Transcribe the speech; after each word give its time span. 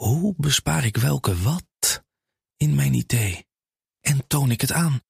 Hoe 0.00 0.34
bespaar 0.36 0.84
ik 0.84 0.96
welke 0.96 1.36
wat 1.42 2.02
in 2.56 2.74
mijn 2.74 2.94
idee? 2.94 3.46
En 4.00 4.26
toon 4.26 4.50
ik 4.50 4.60
het 4.60 4.72
aan? 4.72 5.00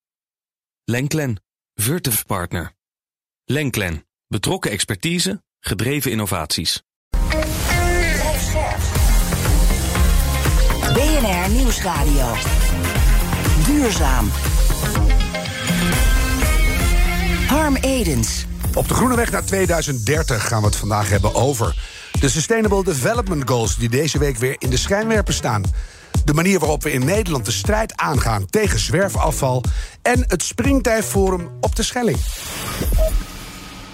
Lenklen, 0.84 1.42
Virtuf 1.74 2.26
Partner. 2.26 2.72
Lenklen, 3.44 4.06
betrokken 4.26 4.70
expertise, 4.70 5.42
gedreven 5.60 6.10
innovaties. 6.10 6.82
BNR 10.92 11.50
Nieuwsradio. 11.50 12.34
Duurzaam. 13.64 14.28
Harm 17.46 17.76
Edens. 17.76 18.44
Op 18.74 18.88
de 18.88 18.94
groene 18.94 19.16
weg 19.16 19.30
naar 19.30 19.44
2030 19.44 20.46
gaan 20.46 20.60
we 20.60 20.66
het 20.66 20.76
vandaag 20.76 21.08
hebben 21.08 21.34
over 21.34 21.99
de 22.20 22.28
Sustainable 22.28 22.84
Development 22.84 23.48
Goals 23.48 23.76
die 23.76 23.88
deze 23.88 24.18
week 24.18 24.36
weer 24.36 24.56
in 24.58 24.70
de 24.70 24.76
schijnwerper 24.76 25.34
staan. 25.34 25.62
De 26.24 26.34
manier 26.34 26.58
waarop 26.58 26.82
we 26.82 26.92
in 26.92 27.04
Nederland 27.04 27.44
de 27.44 27.50
strijd 27.50 27.96
aangaan 27.96 28.46
tegen 28.46 28.78
zwerfafval 28.78 29.64
en 30.02 30.24
het 30.26 30.42
Springtijforum 30.42 31.48
op 31.60 31.76
de 31.76 31.82
Schelling. 31.82 32.18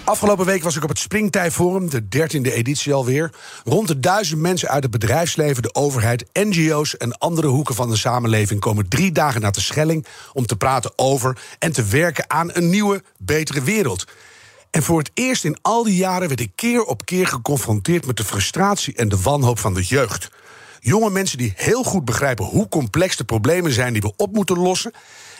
Afgelopen 0.03 0.45
week 0.45 0.63
was 0.63 0.75
ik 0.75 0.83
op 0.83 0.89
het 0.89 0.99
Springtijforum, 0.99 1.89
de 1.89 2.07
dertiende 2.07 2.51
editie 2.51 2.93
alweer. 2.93 3.31
Rond 3.63 3.87
de 3.87 3.99
duizend 3.99 4.41
mensen 4.41 4.69
uit 4.69 4.83
het 4.83 4.91
bedrijfsleven, 4.91 5.63
de 5.63 5.75
overheid, 5.75 6.25
NGO's 6.33 6.97
en 6.97 7.17
andere 7.17 7.47
hoeken 7.47 7.75
van 7.75 7.89
de 7.89 7.97
samenleving 7.97 8.59
komen 8.59 8.87
drie 8.87 9.11
dagen 9.11 9.41
naar 9.41 9.51
de 9.51 9.61
Schelling 9.61 10.05
om 10.33 10.45
te 10.45 10.55
praten 10.55 10.91
over 10.95 11.37
en 11.59 11.71
te 11.71 11.83
werken 11.83 12.29
aan 12.29 12.49
een 12.53 12.69
nieuwe, 12.69 13.03
betere 13.17 13.61
wereld. 13.61 14.05
En 14.77 14.83
voor 14.83 14.97
het 14.97 15.11
eerst 15.13 15.43
in 15.43 15.57
al 15.61 15.83
die 15.83 15.95
jaren 15.95 16.27
werd 16.27 16.39
ik 16.39 16.51
keer 16.55 16.83
op 16.83 17.05
keer 17.05 17.27
geconfronteerd 17.27 18.05
met 18.05 18.17
de 18.17 18.23
frustratie 18.23 18.95
en 18.95 19.09
de 19.09 19.21
wanhoop 19.21 19.59
van 19.59 19.73
de 19.73 19.83
jeugd. 19.83 20.29
Jonge 20.79 21.09
mensen 21.09 21.37
die 21.37 21.53
heel 21.55 21.83
goed 21.83 22.05
begrijpen 22.05 22.45
hoe 22.45 22.69
complex 22.69 23.15
de 23.15 23.23
problemen 23.23 23.71
zijn 23.71 23.93
die 23.93 24.01
we 24.01 24.13
op 24.15 24.33
moeten 24.33 24.57
lossen. 24.57 24.91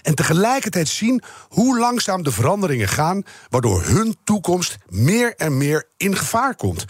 En 0.01 0.15
tegelijkertijd 0.15 0.87
zien 0.87 1.23
hoe 1.49 1.79
langzaam 1.79 2.23
de 2.23 2.31
veranderingen 2.31 2.87
gaan, 2.87 3.23
waardoor 3.49 3.83
hun 3.83 4.17
toekomst 4.23 4.77
meer 4.87 5.35
en 5.35 5.57
meer 5.57 5.87
in 5.97 6.15
gevaar 6.15 6.55
komt. 6.55 6.85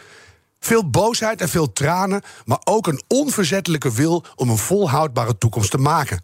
Veel 0.59 0.90
boosheid 0.90 1.42
en 1.42 1.50
veel 1.50 1.73
tranen, 1.73 2.22
maar 2.45 2.62
ook 2.64 2.88
een 2.88 3.03
onverzettelijke 3.08 3.92
wil 3.92 4.25
om 4.36 4.50
een 4.50 4.58
volhoudbare 4.58 5.38
toekomst 5.38 5.72
te 5.72 5.78
maken. 5.78 6.23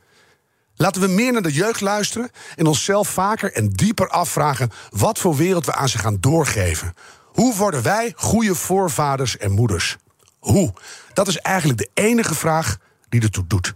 Laten 0.76 1.02
we 1.02 1.08
meer 1.08 1.32
naar 1.32 1.42
de 1.42 1.52
jeugd 1.52 1.82
luisteren 1.82 2.30
en 2.56 2.66
onszelf 2.66 3.10
vaker 3.10 3.54
en 3.54 3.70
dieper 3.70 4.08
afvragen 4.08 4.72
wat 4.90 5.20
voor 5.20 5.36
wereld 5.36 5.66
we 5.66 5.74
aan 5.74 5.90
ze 5.90 5.98
gaan 5.98 6.18
doorgeven. 6.20 6.94
Hoe 7.26 7.56
worden 7.56 7.84
wij 7.84 8.14
goede 8.16 8.56
voorvaders 8.56 9.38
en 9.38 9.52
moeders? 9.52 9.98
Hoe? 10.40 10.74
Dat 11.14 11.28
is 11.28 11.38
eigenlijk 11.38 11.80
de 11.80 11.90
enige 11.94 12.36
vraag 12.36 12.78
die 13.10 13.22
ertoe 13.22 13.48
doet. 13.48 13.74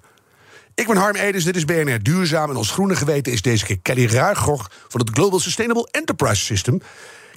Ik 0.75 0.87
ben 0.87 0.97
Harm 0.97 1.15
Edens, 1.15 1.43
dit 1.43 1.55
is 1.55 1.65
BNR 1.65 2.03
Duurzaam. 2.03 2.49
En 2.49 2.55
ons 2.55 2.71
groene 2.71 2.95
geweten 2.95 3.31
is 3.31 3.41
deze 3.41 3.65
keer 3.65 3.79
Kelly 3.79 4.05
Ruigrog 4.05 4.71
van 4.87 4.99
het 4.99 5.09
Global 5.09 5.39
Sustainable 5.39 5.87
Enterprise 5.91 6.43
System. 6.43 6.81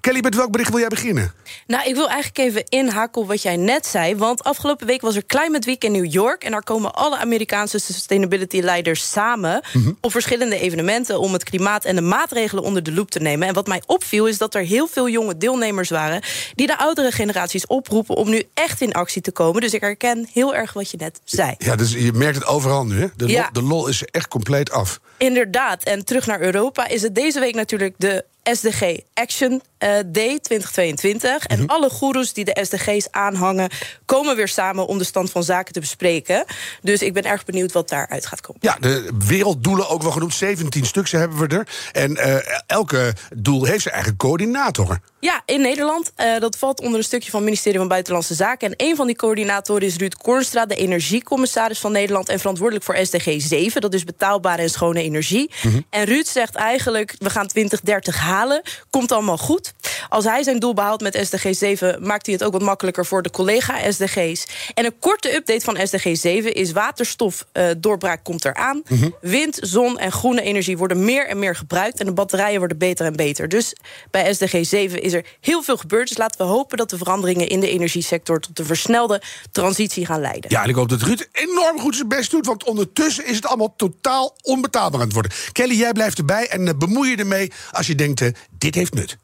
Kelly, 0.01 0.21
met 0.21 0.35
welk 0.35 0.51
bericht 0.51 0.71
wil 0.71 0.79
jij 0.79 0.89
beginnen? 0.89 1.33
Nou, 1.67 1.89
ik 1.89 1.95
wil 1.95 2.09
eigenlijk 2.09 2.39
even 2.39 2.65
inhaken 2.69 3.21
op 3.23 3.29
wat 3.29 3.43
jij 3.43 3.57
net 3.57 3.87
zei. 3.87 4.17
Want 4.17 4.45
afgelopen 4.45 4.87
week 4.87 5.01
was 5.01 5.17
er 5.17 5.27
Climate 5.27 5.67
Week 5.67 5.85
in 5.85 5.93
New 5.93 6.13
York. 6.13 6.45
En 6.45 6.51
daar 6.51 6.63
komen 6.63 6.95
alle 6.95 7.17
Amerikaanse 7.19 7.79
sustainability-leiders 7.79 9.11
samen... 9.11 9.63
Mhm. 9.73 9.93
op 10.01 10.11
verschillende 10.11 10.59
evenementen 10.59 11.21
om 11.21 11.33
het 11.33 11.45
klimaat 11.45 11.85
en 11.85 11.95
de 11.95 12.01
maatregelen 12.03 12.65
onder 12.65 12.83
de 12.83 12.93
loep 12.93 13.11
te 13.11 13.19
nemen. 13.19 13.49
En 13.49 13.55
wat 13.55 13.67
mij 13.67 13.83
opviel 13.87 14.27
is 14.29 14.39
dat 14.39 14.55
er 14.55 14.63
heel 14.63 14.87
veel 14.87 15.09
jonge 15.09 15.37
deelnemers 15.37 15.89
waren... 15.91 16.23
die 16.55 16.67
de 16.67 16.79
oudere 16.79 17.13
generaties 17.13 17.67
oproepen 17.67 18.17
om 18.17 18.31
nu 18.31 18.43
echt 18.55 18.81
in 18.81 18.93
actie 18.93 19.23
te 19.23 19.31
komen. 19.33 19.61
Dus 19.61 19.75
ik 19.75 19.81
herken 19.81 20.29
heel 20.33 20.55
erg 20.55 20.73
wat 20.73 20.91
je 20.91 20.97
net 20.97 21.21
zei. 21.25 21.55
Ja, 21.59 21.77
dus 21.77 21.93
je 21.93 22.13
merkt 22.13 22.35
het 22.35 22.47
overal 22.47 22.87
nu, 22.87 23.01
hè? 23.01 23.07
De, 23.17 23.27
Ja. 23.27 23.41
lol, 23.43 23.53
de 23.53 23.69
lol 23.69 23.87
is 23.89 24.05
echt 24.05 24.29
compleet 24.29 24.71
af. 24.71 25.01
Inderdaad. 25.17 25.83
En 25.83 26.05
terug 26.05 26.27
naar 26.27 26.41
Europa 26.41 26.89
is 26.89 27.03
het 27.03 27.15
deze 27.15 27.41
week 27.41 27.55
natuurlijk 27.55 27.95
de 27.99 28.25
SDG 28.43 28.83
Action 29.15 29.63
eh, 29.81 29.91
Day 30.07 30.39
2022. 30.39 31.47
En 31.47 31.67
alle 31.67 31.91
goeroes 31.91 32.33
die 32.33 32.45
de 32.45 32.59
SDG's 32.63 33.09
aanhangen... 33.11 33.71
komen 34.05 34.37
weer 34.37 34.49
samen 34.49 34.87
om 34.87 34.99
de 34.99 35.05
stand 35.05 35.31
van 35.31 35.45
zaken 35.45 35.73
te 35.73 35.81
bespreken. 35.81 36.45
Dus 36.83 37.03
ik 37.03 37.13
ben 37.13 37.25
erg 37.25 37.45
benieuwd 37.45 37.73
wat 37.73 37.89
daaruit 37.89 38.27
gaat 38.27 38.41
komen. 38.41 38.61
Ja, 38.65 38.77
de 38.81 39.11
werelddoelen 39.27 39.89
ook 39.89 40.03
wel 40.03 40.11
genoemd. 40.11 40.35
17 40.35 40.87
stuks 40.87 41.13
hebben 41.13 41.39
we 41.39 41.47
er. 41.57 41.69
En 41.93 42.17
eh, 42.17 42.37
elke 42.67 43.15
doel 43.37 43.65
heeft 43.65 43.83
zijn 43.83 43.95
eigen 43.95 44.17
coördinator. 44.17 45.01
Ja, 45.21 45.43
in 45.47 45.61
Nederland. 45.61 46.13
eh, 46.17 46.39
dat 46.39 46.57
valt 46.57 46.81
onder 46.81 46.99
een 46.99 47.05
stukje 47.05 47.31
van 47.31 47.39
het 47.41 47.49
ministerie 47.49 47.79
van 47.79 47.89
Buitenlandse 47.89 48.35
Zaken. 48.35 48.69
En 48.69 48.89
een 48.89 48.97
van 48.97 49.07
die 49.07 49.17
coördinatoren 49.17 49.87
is 49.87 49.97
Ruud 49.97 50.15
Kornstra... 50.15 50.67
de 50.67 50.75
energiecommissaris 50.75 51.79
van 51.79 51.93
Nederland... 51.93 52.29
en 52.29 52.39
verantwoordelijk 52.39 52.85
voor 52.85 52.97
SDG 53.03 53.35
7. 53.43 53.81
Dat 53.81 53.95
is 53.95 54.05
betaalbare 54.05 54.63
en 54.63 54.71
schone 54.71 55.03
energie. 55.03 55.51
En 55.91 56.05
Ruud 56.05 56.27
zegt 56.27 56.55
eigenlijk, 56.55 57.15
we 57.19 57.31
gaan 57.31 57.47
2030 57.47 58.17
halen. 58.19 58.63
Komt 58.91 59.13
allemaal 59.13 59.39
goed. 59.39 59.70
Als 60.09 60.25
hij 60.25 60.43
zijn 60.43 60.59
doel 60.59 60.75
behaalt 60.75 61.01
met 61.01 61.19
SDG 61.23 61.55
7... 61.55 62.07
maakt 62.07 62.27
hij 62.27 62.35
het 62.35 62.45
ook 62.45 62.53
wat 62.53 62.63
makkelijker 62.63 63.07
voor 63.07 63.23
de 63.23 63.31
collega-SDG's. 63.31 64.47
En 64.75 64.85
een 64.85 64.99
korte 64.99 65.35
update 65.35 65.65
van 65.65 65.79
SDG 65.87 66.17
7 66.17 66.55
is 66.55 66.73
waterstofdoorbraak 66.73 68.25
komt 68.25 68.45
eraan. 68.45 68.83
Wind, 69.21 69.59
zon 69.61 69.99
en 69.99 70.13
groene 70.13 70.43
energie 70.43 70.79
worden 70.79 71.05
meer 71.05 71.27
en 71.27 71.39
meer 71.39 71.57
gebruikt... 71.57 72.01
en 72.01 72.07
de 72.07 72.13
batterijen 72.13 72.59
worden 72.59 72.79
beter 72.79 73.07
en 73.07 73.17
beter. 73.17 73.49
Dus 73.49 73.75
bij 74.11 74.35
SDG 74.35 74.67
7 74.67 75.03
is 75.03 75.13
er 75.13 75.25
heel 75.41 75.63
veel 75.63 75.77
gebeurd. 75.77 76.09
Dus 76.09 76.17
laten 76.17 76.47
we 76.47 76.53
hopen 76.53 76.77
dat 76.77 76.91
de 76.91 76.99
veranderingen 76.99 77.49
in 77.49 77.61
de 77.61 77.69
energiesector... 77.71 78.41
tot 78.41 78.59
een 78.59 78.65
versnelde 78.65 79.23
transitie 79.53 80.07
gaan 80.07 80.21
leiden. 80.21 80.51
Ja, 80.51 80.63
en 80.63 80.69
ik 80.69 80.75
hoop 80.75 80.89
dat 80.89 81.03
Ruud 81.03 81.29
enorm 81.33 81.79
goed 81.79 81.97
zijn 81.97 82.09
best 82.09 82.31
doet. 82.31 82.47
Want 82.47 82.65
ondertussen 82.65 83.27
is 83.27 83.37
het 83.37 83.47
allemaal 83.47 83.75
totaal 83.77 84.37
onbetaalbaar 84.43 85.01
aan 85.01 85.07
het 85.07 85.15
worden. 85.15 85.33
Kelly, 85.53 85.75
jij 85.75 85.93
blijft 85.93 86.19
erbij 86.19 86.49
en 86.49 86.69
eh, 86.69 86.75
bemoei 86.75 87.11
je 87.11 87.17
ermee 87.17 87.53
als 87.71 87.87
je 87.87 87.95
denkt: 87.95 88.21
eh, 88.21 88.29
dit 88.59 88.75
heeft 88.75 88.95
nut. 88.95 89.17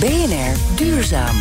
BNR 0.00 0.76
Duurzaam. 0.76 1.36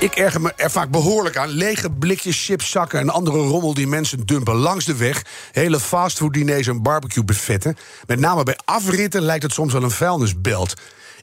Ik 0.00 0.14
erger 0.14 0.40
me 0.40 0.52
er 0.56 0.70
vaak 0.70 0.90
behoorlijk 0.90 1.36
aan. 1.36 1.48
Lege 1.48 1.90
blikjes, 1.90 2.44
chipszakken 2.44 3.00
en 3.00 3.10
andere 3.10 3.38
rommel 3.38 3.74
die 3.74 3.86
mensen 3.86 4.26
dumpen 4.26 4.54
langs 4.54 4.84
de 4.84 4.96
weg. 4.96 5.24
Hele 5.52 5.80
fastfood-diners 5.80 6.66
en 6.66 6.82
barbecue-buffetten. 6.82 7.76
Met 8.06 8.20
name 8.20 8.42
bij 8.42 8.58
afritten 8.64 9.22
lijkt 9.22 9.42
het 9.42 9.52
soms 9.52 9.72
wel 9.72 9.82
een 9.82 9.90
vuilnisbelt. 9.90 10.74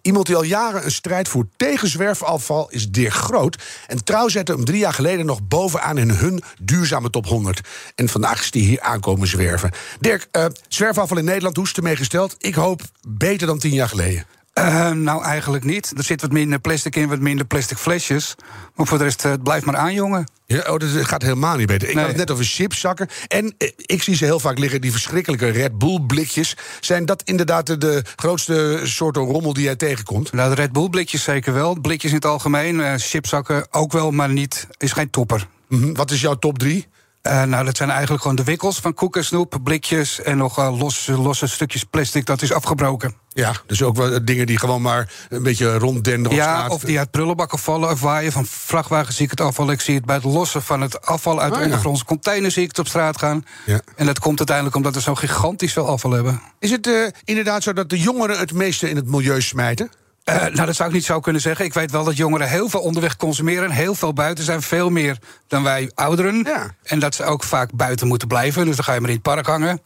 Iemand 0.02 0.26
die 0.26 0.36
al 0.36 0.44
jaren 0.44 0.86
een 0.86 0.92
strijd 0.92 1.28
voert 1.28 1.48
tegen 1.58 1.88
zwerfafval 1.88 2.70
is 2.70 2.90
Dirk 2.90 3.14
Groot. 3.14 3.64
En 3.88 4.04
Trouw 4.04 4.28
zette 4.28 4.52
hem 4.52 4.66
drie 4.66 4.80
jaar 4.80 4.94
geleden 4.94 5.26
nog 5.26 5.48
bovenaan 5.48 5.98
in 5.98 6.10
hun 6.10 6.44
duurzame 6.62 7.10
top 7.10 7.26
100. 7.26 7.62
En 7.96 8.10
vandaag 8.10 8.42
is 8.42 8.52
die 8.52 8.64
hier 8.64 8.82
aankomen 8.82 9.28
zwerven. 9.28 9.72
Dirk, 10.00 10.28
eh, 10.32 10.46
zwerfafval 10.68 11.18
in 11.18 11.26
Nederland, 11.26 11.56
hoe 11.56 11.64
is 11.64 11.70
het 11.70 11.80
ermee 11.80 11.96
gesteld? 11.96 12.36
Ik 12.38 12.56
hoop 12.56 12.82
beter 13.08 13.48
dan 13.48 13.60
tien 13.60 13.74
jaar 13.74 13.90
geleden. 13.90 14.26
Ehm, 14.54 15.02
nou, 15.02 15.24
eigenlijk 15.24 15.64
niet. 15.64 15.94
Er 15.98 16.04
zit 16.04 16.22
wat 16.22 16.32
minder 16.32 16.60
plastic 16.60 16.96
in, 16.96 17.08
wat 17.08 17.20
minder 17.20 17.46
plastic 17.46 17.78
flesjes. 17.78 18.36
Maar 18.76 18.88
voor 18.88 18.98
de 18.98 19.04
rest, 19.04 19.26
eh, 19.26 19.32
het 19.32 19.44
blijft 19.44 19.66
maar 19.66 19.76
aan, 19.76 19.94
jongen. 19.94 20.26
Ja, 20.46 20.60
oh, 20.60 20.78
dat 20.78 20.90
gaat 20.90 21.22
helemaal 21.22 21.58
niet 21.58 21.68
beter. 21.68 21.90
Ik 21.90 21.98
had 21.98 22.08
het 22.08 22.16
net 22.16 22.32
over 22.32 22.46
chipszakken. 22.46 23.08
En 23.28 23.54
eh, 23.58 23.70
ik 23.76 24.04
zie 24.04 24.16
ze 24.16 24.26
heel 24.26 24.40
vaak 24.40 24.58
liggen, 24.58 24.82
die 24.82 24.92
verschrikkelijke 24.92 25.50
Red 25.50 25.78
Bull 25.78 26.00
blikjes. 26.00 26.58
Zijn 26.80 27.06
dat 27.06 27.22
inderdaad 27.24 27.82
de 27.82 28.04
grootste 28.16 28.80
soorten 28.84 29.22
rommel 29.22 29.54
die 29.54 29.64
jij 29.64 29.76
tegenkomt? 29.76 30.32
Nou, 30.34 30.50
de 30.50 30.62
Red 30.62 30.72
Bull 30.72 30.90
blikjes 30.90 31.24
zeker 31.24 31.54
wel. 31.54 31.80
Blikjes 31.80 32.12
in 32.12 32.18
het 32.18 32.26
algemeen. 32.26 32.76
Uh, 32.76 32.94
chipszakken 32.98 33.68
ook 33.70 33.92
wel, 33.92 34.12
maar 34.12 34.30
niet, 34.30 34.68
is 34.78 34.92
geen 34.92 35.10
topper. 35.10 35.48
Mhm. 35.68 35.94
Wat 35.94 36.12
is 36.12 36.22
jouw 36.22 36.36
top 36.36 36.60
3? 36.60 36.88
Eh, 37.22 37.44
nou, 37.44 37.66
dat 37.66 37.78
zijn 37.78 37.90
eigenlijk 37.90 38.22
gewoon 38.22 38.38
de 38.38 38.44
wikkels 38.44 38.80
van 38.80 38.94
koekersnoep, 38.94 39.60
blikjes 39.64 40.22
en 40.22 40.38
nog 40.38 40.58
eh, 40.58 40.80
los, 40.80 41.08
losse 41.08 41.48
stukjes 41.48 41.84
plastic 41.84 42.26
dat 42.26 42.42
is 42.42 42.54
afgebroken. 42.54 43.16
Ja, 43.30 43.54
dus 43.66 43.84
ook 43.84 43.96
wel 43.96 44.12
eh, 44.12 44.20
dingen 44.24 44.46
die 44.46 44.58
gewoon 44.58 44.82
maar 44.82 45.12
een 45.30 45.44
beetje 45.44 45.78
ronddenden. 45.78 46.34
Ja, 46.34 46.44
straat. 46.44 46.70
of 46.70 46.82
die 46.82 47.00
uit 47.00 47.12
prullenbakken 47.12 47.60
vallen 47.60 47.90
of 47.90 48.02
waaien. 48.02 48.32
Van 48.32 48.46
vrachtwagens 48.46 49.16
zie 49.16 49.26
ik 49.26 49.32
het 49.32 49.42
afval. 49.42 49.72
Ik 49.72 49.82
zie 49.82 49.96
het 49.96 50.06
bij 50.06 50.16
het 50.16 50.24
lossen 50.24 50.62
van 50.62 50.82
het 50.82 51.06
afval 51.06 51.42
uit 51.42 51.54
de 51.54 51.68
ja. 51.68 52.04
containers 52.06 52.54
zie 52.54 52.64
ik 52.64 52.70
het 52.70 52.80
op 52.80 52.88
straat 52.88 53.18
gaan. 53.18 53.46
Ja. 53.66 53.82
En 53.96 54.06
dat 54.06 54.20
komt 54.20 54.38
uiteindelijk 54.38 54.76
omdat 54.76 54.94
we 54.94 55.02
zo 55.02 55.16
gigantisch 55.16 55.74
veel 55.74 55.88
afval 55.88 56.12
hebben. 56.12 56.42
Is 56.60 56.72
het 56.72 57.14
inderdaad 57.24 57.64
zo 57.64 57.74
dat 57.74 57.90
de 57.90 58.00
jongeren 58.00 58.40
het 58.40 58.54
meeste 58.54 58.90
in 58.90 58.96
het 58.96 59.08
milieu 59.08 59.42
smijten? 59.42 59.90
Eh, 60.24 60.36
nou, 60.36 60.66
dat 60.66 60.76
zou 60.76 60.90
ik 60.90 60.96
niet 60.96 61.06
zo 61.06 61.20
kunnen 61.20 61.42
zeggen. 61.42 61.66
Ik 61.66 61.74
weet 61.74 61.92
wel 61.92 62.04
dat 62.04 62.18
jongeren 62.18 62.50
heel 62.50 62.70
veel 62.70 62.80
onderweg 62.80 63.16
consumeren. 63.16 63.72
Heel 63.72 63.96
veel 63.96 64.14
buiten 64.14 64.44
zijn. 64.44 64.62
Veel 64.62 64.90
meer 64.90 65.18
dan 65.48 65.64
wij 65.64 65.92
ouderen. 65.96 66.44
Ja. 66.44 66.76
En 66.84 67.00
dat 67.00 67.16
ze 67.16 67.24
ook 67.24 67.44
vaak 67.44 67.70
buiten 67.74 68.08
moeten 68.08 68.28
blijven. 68.28 68.66
Dus 68.66 68.76
dan 68.76 68.86
ga 68.86 68.94
je 68.94 69.00
maar 69.00 69.10
in 69.10 69.16
het 69.16 69.24
park 69.24 69.46
hangen. 69.46 69.82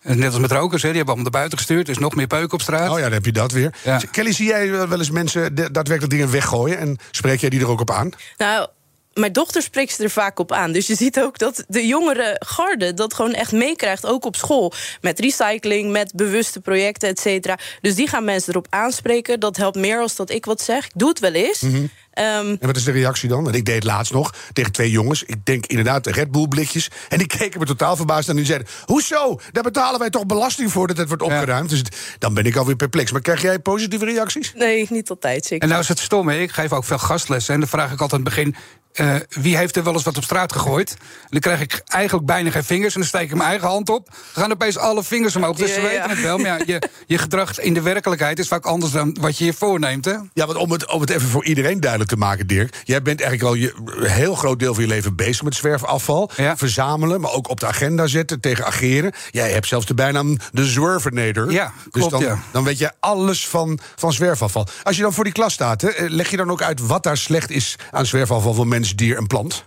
En 0.00 0.18
net 0.18 0.32
als 0.32 0.40
met 0.40 0.50
rokers, 0.52 0.82
hè, 0.82 0.88
die 0.88 0.96
hebben 0.96 1.14
allemaal 1.14 1.32
naar 1.32 1.40
buiten 1.40 1.58
gestuurd. 1.58 1.86
Er 1.86 1.92
is 1.92 1.98
nog 1.98 2.14
meer 2.14 2.26
peuk 2.26 2.52
op 2.52 2.60
straat. 2.60 2.90
Oh 2.90 2.96
ja, 2.96 3.02
dan 3.02 3.12
heb 3.12 3.24
je 3.24 3.32
dat 3.32 3.52
weer. 3.52 3.74
Ja. 3.84 4.00
Kelly, 4.10 4.32
zie 4.32 4.46
jij 4.46 4.70
wel 4.70 4.98
eens 4.98 5.10
mensen 5.10 5.54
daadwerkelijk 5.54 6.10
dingen 6.10 6.30
weggooien? 6.30 6.78
En 6.78 6.98
spreek 7.10 7.40
jij 7.40 7.50
die 7.50 7.60
er 7.60 7.68
ook 7.68 7.80
op 7.80 7.90
aan? 7.90 8.10
Nou, 8.36 8.68
mijn 9.14 9.32
dochter 9.32 9.62
spreekt 9.62 9.92
ze 9.92 10.02
er 10.02 10.10
vaak 10.10 10.38
op 10.38 10.52
aan. 10.52 10.72
Dus 10.72 10.86
je 10.86 10.94
ziet 10.94 11.20
ook 11.20 11.38
dat 11.38 11.64
de 11.68 11.86
jongere 11.86 12.36
garde 12.46 12.94
dat 12.94 13.14
gewoon 13.14 13.32
echt 13.32 13.52
meekrijgt, 13.52 14.06
ook 14.06 14.24
op 14.24 14.36
school. 14.36 14.72
Met 15.00 15.18
recycling, 15.18 15.90
met 15.90 16.12
bewuste 16.14 16.60
projecten, 16.60 17.08
et 17.08 17.20
cetera. 17.20 17.58
Dus 17.80 17.94
die 17.94 18.08
gaan 18.08 18.24
mensen 18.24 18.52
erop 18.52 18.66
aanspreken. 18.70 19.40
Dat 19.40 19.56
helpt 19.56 19.76
meer 19.76 20.00
als 20.00 20.16
dat 20.16 20.30
ik 20.30 20.44
wat 20.44 20.60
zeg. 20.60 20.84
Ik 20.84 20.92
doe 20.94 21.08
het 21.08 21.18
wel 21.18 21.32
eens. 21.32 21.60
Mhm. 21.60 21.86
En 22.20 22.58
wat 22.60 22.76
is 22.76 22.84
de 22.84 22.90
reactie 22.90 23.28
dan? 23.28 23.42
Want 23.42 23.54
ik 23.56 23.64
deed 23.64 23.74
het 23.74 23.84
laatst 23.84 24.12
nog 24.12 24.34
tegen 24.52 24.72
twee 24.72 24.90
jongens. 24.90 25.22
Ik 25.22 25.44
denk 25.44 25.66
inderdaad 25.66 26.06
Red 26.06 26.30
Bull 26.30 26.48
blikjes. 26.48 26.90
En 27.08 27.18
die 27.18 27.26
keken 27.26 27.60
me 27.60 27.66
totaal 27.66 27.96
verbaasd 27.96 28.28
en 28.28 28.36
die 28.36 28.44
zeiden... 28.44 28.66
Hoezo? 28.84 29.40
Daar 29.52 29.62
betalen 29.62 29.98
wij 30.00 30.10
toch 30.10 30.26
belasting 30.26 30.72
voor 30.72 30.86
dat 30.86 30.96
het 30.96 31.08
wordt 31.08 31.22
opgeruimd? 31.22 31.70
Dus 31.70 31.82
dan 32.18 32.34
ben 32.34 32.44
ik 32.44 32.56
alweer 32.56 32.76
perplex. 32.76 33.12
Maar 33.12 33.20
krijg 33.20 33.42
jij 33.42 33.58
positieve 33.58 34.04
reacties? 34.04 34.52
nee, 34.56 34.86
niet 34.90 35.10
altijd 35.10 35.44
zeker. 35.44 35.62
En 35.62 35.68
nou 35.68 35.80
is 35.80 35.88
het 35.88 35.98
stom, 35.98 36.28
hè? 36.28 36.38
ik 36.38 36.50
geef 36.50 36.72
ook 36.72 36.84
veel 36.84 36.98
gastlessen. 36.98 37.54
En 37.54 37.60
dan 37.60 37.68
vraag 37.68 37.92
ik 37.92 38.00
altijd 38.00 38.12
aan 38.20 38.26
het 38.26 38.34
begin... 38.34 38.56
eh, 38.92 39.14
wie 39.42 39.56
heeft 39.56 39.76
er 39.76 39.82
wel 39.84 39.92
eens 39.92 40.02
wat 40.02 40.16
op 40.16 40.22
straat 40.24 40.52
gegooid? 40.52 40.90
En 40.90 41.26
dan 41.30 41.40
krijg 41.40 41.60
ik 41.60 41.82
eigenlijk 41.86 42.26
bijna 42.26 42.50
geen 42.50 42.64
vingers. 42.64 42.94
En 42.94 43.00
dan 43.00 43.08
steek 43.08 43.30
ik 43.30 43.34
mijn 43.36 43.48
eigen 43.48 43.68
hand 43.68 43.88
op. 43.88 44.08
Dan 44.08 44.42
gaan 44.42 44.52
opeens 44.52 44.78
alle 44.78 45.02
vingers 45.04 45.36
omhoog. 45.36 45.56
Dus 45.56 45.74
ze 45.74 45.80
Ja, 45.80 45.86
ja. 45.86 45.92
weten 45.92 46.10
het 46.10 46.20
wel. 46.22 46.38
Maar 46.38 46.46
ja, 46.46 46.58
je, 46.66 46.88
je 47.06 47.18
gedrag 47.18 47.60
in 47.60 47.74
de 47.74 47.82
werkelijkheid 47.82 48.38
is 48.38 48.48
vaak 48.48 48.64
anders 48.64 48.92
dan 48.92 49.16
wat 49.20 49.38
je 49.38 49.44
je 49.44 49.52
voorneemt. 49.52 50.04
Hè? 50.04 50.14
Ja, 50.34 50.46
want 50.46 50.58
om 50.58 50.70
het, 50.70 50.90
om 50.90 51.00
het 51.00 51.10
even 51.10 51.28
voor 51.28 51.44
iedereen 51.44 51.80
duidelijk 51.80 52.09
te 52.10 52.16
maken, 52.16 52.46
Dirk. 52.46 52.82
Jij 52.84 53.02
bent 53.02 53.20
eigenlijk 53.20 53.50
al 53.50 53.56
je, 53.56 53.74
een 54.02 54.10
heel 54.10 54.34
groot 54.34 54.58
deel 54.58 54.74
van 54.74 54.82
je 54.82 54.88
leven 54.88 55.16
bezig 55.16 55.42
met 55.42 55.54
zwerfafval. 55.54 56.30
Ja. 56.36 56.56
Verzamelen, 56.56 57.20
maar 57.20 57.32
ook 57.32 57.48
op 57.48 57.60
de 57.60 57.66
agenda 57.66 58.06
zetten, 58.06 58.40
tegen 58.40 58.66
ageren. 58.66 59.12
Jij 59.30 59.50
hebt 59.50 59.66
zelfs 59.66 59.86
de 59.86 59.94
bijnaam 59.94 60.38
de 60.52 60.64
zwervenader. 60.64 61.50
Ja, 61.50 61.72
dus 61.82 61.90
klopt, 61.90 62.10
dan, 62.10 62.20
ja. 62.20 62.38
dan 62.52 62.64
weet 62.64 62.78
je 62.78 62.92
alles 63.00 63.48
van, 63.48 63.78
van 63.96 64.12
zwerfafval. 64.12 64.66
Als 64.82 64.96
je 64.96 65.02
dan 65.02 65.12
voor 65.12 65.24
die 65.24 65.32
klas 65.32 65.52
staat, 65.52 65.80
hè, 65.80 65.90
leg 65.96 66.30
je 66.30 66.36
dan 66.36 66.50
ook 66.50 66.62
uit 66.62 66.86
wat 66.86 67.02
daar 67.02 67.16
slecht 67.16 67.50
is 67.50 67.76
aan 67.90 68.06
zwerfafval 68.06 68.54
van 68.54 68.68
mens, 68.68 68.96
dier 68.96 69.16
en 69.16 69.26
plant? 69.26 69.64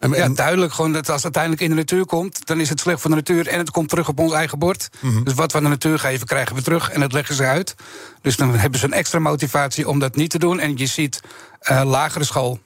Ja. 0.00 0.06
En- 0.06 0.10
ja, 0.10 0.24
en- 0.24 0.34
duidelijk 0.34 0.72
gewoon 0.72 0.92
dat 0.92 1.06
als 1.08 1.22
het 1.22 1.36
uiteindelijk 1.36 1.62
in 1.62 1.68
de 1.70 1.74
natuur 1.76 2.06
komt... 2.06 2.46
dan 2.46 2.60
is 2.60 2.68
het 2.68 2.80
slecht 2.80 3.00
voor 3.00 3.10
de 3.10 3.16
natuur 3.16 3.48
en 3.48 3.58
het 3.58 3.70
komt 3.70 3.88
terug 3.88 4.08
op 4.08 4.18
ons 4.18 4.32
eigen 4.32 4.58
bord. 4.58 4.88
Mhm. 5.00 5.22
Dus 5.22 5.34
wat 5.34 5.52
we 5.52 5.58
aan 5.58 5.64
de 5.64 5.70
natuur 5.70 5.98
geven, 5.98 6.26
krijgen 6.26 6.56
we 6.56 6.62
terug 6.62 6.90
en 6.90 7.00
dat 7.00 7.12
leggen 7.12 7.34
ze 7.34 7.44
uit. 7.44 7.74
Dus 8.22 8.36
dan 8.36 8.54
hebben 8.54 8.80
ze 8.80 8.86
een 8.86 8.92
extra 8.92 9.18
motivatie 9.18 9.88
om 9.88 9.98
dat 9.98 10.16
niet 10.16 10.30
te 10.30 10.38
doen. 10.38 10.58
En 10.60 10.76
je 10.76 10.86
ziet 10.86 11.20
eh, 11.60 11.82
lagere 11.84 12.24
school, 12.24 12.58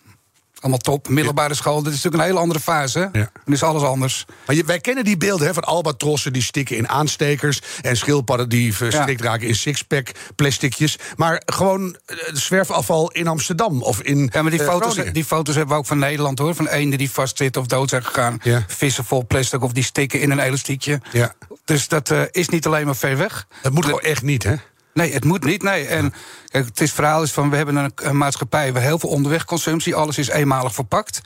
allemaal 0.60 0.78
top. 0.78 1.08
Middelbare 1.08 1.54
school, 1.54 1.82
dit 1.82 1.92
is 1.92 2.02
natuurlijk 2.02 2.22
een 2.22 2.28
hele 2.28 2.38
andere 2.40 2.60
fase. 2.60 3.08
Ja. 3.12 3.30
Dan 3.44 3.54
is 3.54 3.62
alles 3.62 3.82
anders. 3.82 4.24
Maar 4.46 4.56
je- 4.56 4.64
wij 4.64 4.80
kennen 4.80 5.04
die 5.04 5.16
beelden 5.16 5.46
hè, 5.46 5.54
van 5.54 5.64
albatrossen 5.64 6.32
die 6.32 6.42
stikken 6.42 6.76
in 6.76 6.88
aanstekers... 6.88 7.60
en 7.82 7.96
schildpadden 7.96 8.48
die 8.48 8.74
verstrikt 8.74 9.20
raken 9.20 9.46
in 9.48 9.54
sixpack 9.54 10.10
plasticjes. 10.36 10.96
Maar 11.16 11.42
gewoon 11.46 11.96
eh, 12.06 12.16
zwerfafval 12.32 13.10
in 13.10 13.26
Amsterdam 13.26 13.82
of 13.82 14.02
in 14.02 14.28
Ja, 14.32 14.42
maar 14.42 14.50
die, 14.50 14.60
eh, 14.60 14.66
foto's, 14.66 14.86
Groningen. 14.88 15.14
die 15.14 15.24
foto's 15.24 15.54
hebben 15.54 15.74
we 15.74 15.80
ook 15.80 15.86
van 15.86 15.98
Nederland 15.98 16.38
hoor. 16.38 16.54
Van 16.54 16.68
eenden 16.68 16.98
die 16.98 17.10
vastzitten 17.10 17.60
of 17.62 17.66
dood 17.66 17.88
zijn 17.88 18.04
gegaan. 18.04 18.38
Ja. 18.42 18.64
Vissen 18.66 19.04
vol 19.04 19.26
plastic 19.26 19.62
of 19.62 19.72
die 19.72 19.84
stikken 19.84 20.20
in 20.20 20.30
een 20.30 20.38
elastiekje. 20.38 21.00
Ja. 21.12 21.34
Dus 21.64 21.88
dat 21.88 22.10
eh, 22.10 22.22
is 22.30 22.48
niet 22.48 22.66
alleen 22.66 22.84
maar 22.86 22.96
ver 22.96 23.16
weg. 23.16 23.46
Het 23.62 23.72
moet 23.72 23.84
gewoon 23.84 24.00
echt 24.00 24.22
niet, 24.22 24.42
hè? 24.42 24.54
Nee, 24.94 25.12
het 25.12 25.24
moet 25.24 25.44
niet. 25.44 25.62
Nee. 25.62 25.86
En 25.86 26.12
kijk, 26.48 26.64
het 26.64 26.80
is 26.80 26.92
verhaal 26.92 27.22
is 27.22 27.32
van 27.32 27.50
we 27.50 27.56
hebben 27.56 27.76
een, 27.76 27.92
een 27.94 28.16
maatschappij 28.16 28.72
waar 28.72 28.82
heel 28.82 28.98
veel 28.98 29.08
onderwegconsumptie, 29.08 29.94
alles 29.94 30.18
is 30.18 30.28
eenmalig 30.28 30.74
verpakt. 30.74 31.20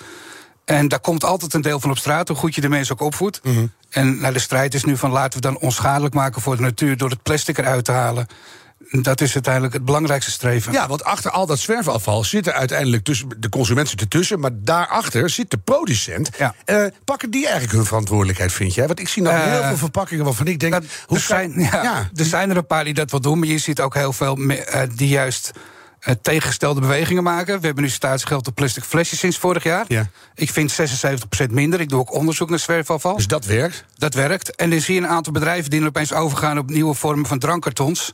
En 0.65 0.89
daar 0.89 1.01
komt 1.01 1.25
altijd 1.25 1.55
een 1.55 1.61
deel 1.61 1.81
van 1.81 1.91
op 1.91 1.99
straat, 1.99 2.29
hoe 2.29 2.37
goed 2.37 2.55
je 2.55 2.61
de 2.61 2.69
mensen 2.69 2.95
ook 2.95 3.07
opvoedt. 3.07 3.41
En 3.91 4.21
nou, 4.21 4.33
de 4.33 4.39
strijd 4.39 4.75
is 4.75 4.85
nu 4.85 4.97
van 4.97 5.11
laten 5.11 5.41
we 5.41 5.47
dan 5.47 5.59
onschadelijk 5.59 6.15
maken 6.15 6.43
voor 6.43 6.57
de 6.57 6.63
natuur 6.63 6.97
door 6.97 7.11
het 7.11 7.23
plastic 7.23 7.59
eruit 7.59 7.85
te 7.85 7.93
halen. 7.93 8.27
Dat 8.91 9.21
is 9.21 9.35
uiteindelijk 9.35 9.75
het 9.75 9.85
belangrijkste 9.85 10.31
streven. 10.31 10.73
Ja, 10.73 10.89
want 10.89 11.05
achter 11.05 11.31
al 11.31 11.47
dat 11.47 11.59
zwerfafval 11.59 12.25
zit 12.25 12.47
er 12.47 12.53
uiteindelijk 12.53 13.05
tussen 13.05 13.29
de 13.39 13.49
consument 13.49 13.89
zit 13.89 14.01
ertussen, 14.01 14.41
maar 14.41 14.51
daarachter 14.55 15.31
zit 15.31 15.51
de 15.51 15.59
producent. 15.59 16.31
Ja. 16.39 16.55
Eh, 16.65 16.85
pakken 17.05 17.31
die 17.31 17.43
eigenlijk 17.45 17.73
hun 17.75 17.85
verantwoordelijkheid, 17.85 18.53
vind 18.53 18.75
jij? 18.75 18.87
Want 18.87 19.01
ik 19.01 19.09
zie 19.09 19.23
nog 19.23 19.33
Eh, 19.33 19.43
heel 19.43 19.63
veel 19.63 19.77
verpakkingen 19.77 20.25
waarvan 20.25 20.47
ik 20.47 20.59
denk. 20.61 20.73
Dat, 20.73 20.83
hoe 21.07 21.17
er, 21.19 21.25
kan- 21.29 21.37
zijn, 21.39 21.61
ja, 21.61 22.09
er 22.15 22.25
zijn 22.25 22.51
er 22.51 22.57
een 22.57 22.67
paar 22.67 22.85
die 22.85 22.95
dat 22.95 23.11
wel 23.11 23.21
doen, 23.21 23.39
maar 23.39 23.49
je 23.49 23.59
ziet 23.59 23.81
ook 23.81 23.95
heel 23.95 24.13
veel 24.13 24.39
eh, 24.39 24.83
die 24.95 25.09
juist 25.09 25.51
tegengestelde 26.23 26.81
bewegingen 26.81 27.23
maken. 27.23 27.61
We 27.61 27.67
hebben 27.67 27.85
nu 27.85 27.91
staatsgeld 27.91 28.47
op 28.47 28.55
plastic 28.55 28.85
flesjes 28.85 29.19
sinds 29.19 29.39
vorig 29.39 29.63
jaar. 29.63 29.85
Ja. 29.89 30.07
Ik 30.35 30.51
vind 30.51 30.73
76% 30.73 31.51
minder. 31.51 31.81
Ik 31.81 31.89
doe 31.89 32.01
ook 32.01 32.13
onderzoek 32.13 32.51
naar 32.51 32.59
zwerfafval. 32.59 33.17
Dus 33.17 33.27
dat 33.27 33.45
werkt. 33.45 33.85
Dat 33.97 34.15
werkt. 34.15 34.55
En 34.57 34.71
dan 34.71 34.81
zie 34.81 34.95
je 34.95 35.01
een 35.01 35.09
aantal 35.09 35.33
bedrijven 35.33 35.71
die 35.71 35.85
opeens 35.87 36.13
overgaan 36.13 36.59
op 36.59 36.71
nieuwe 36.71 36.95
vormen 36.95 37.27
van 37.27 37.39
drankkartons. 37.39 38.13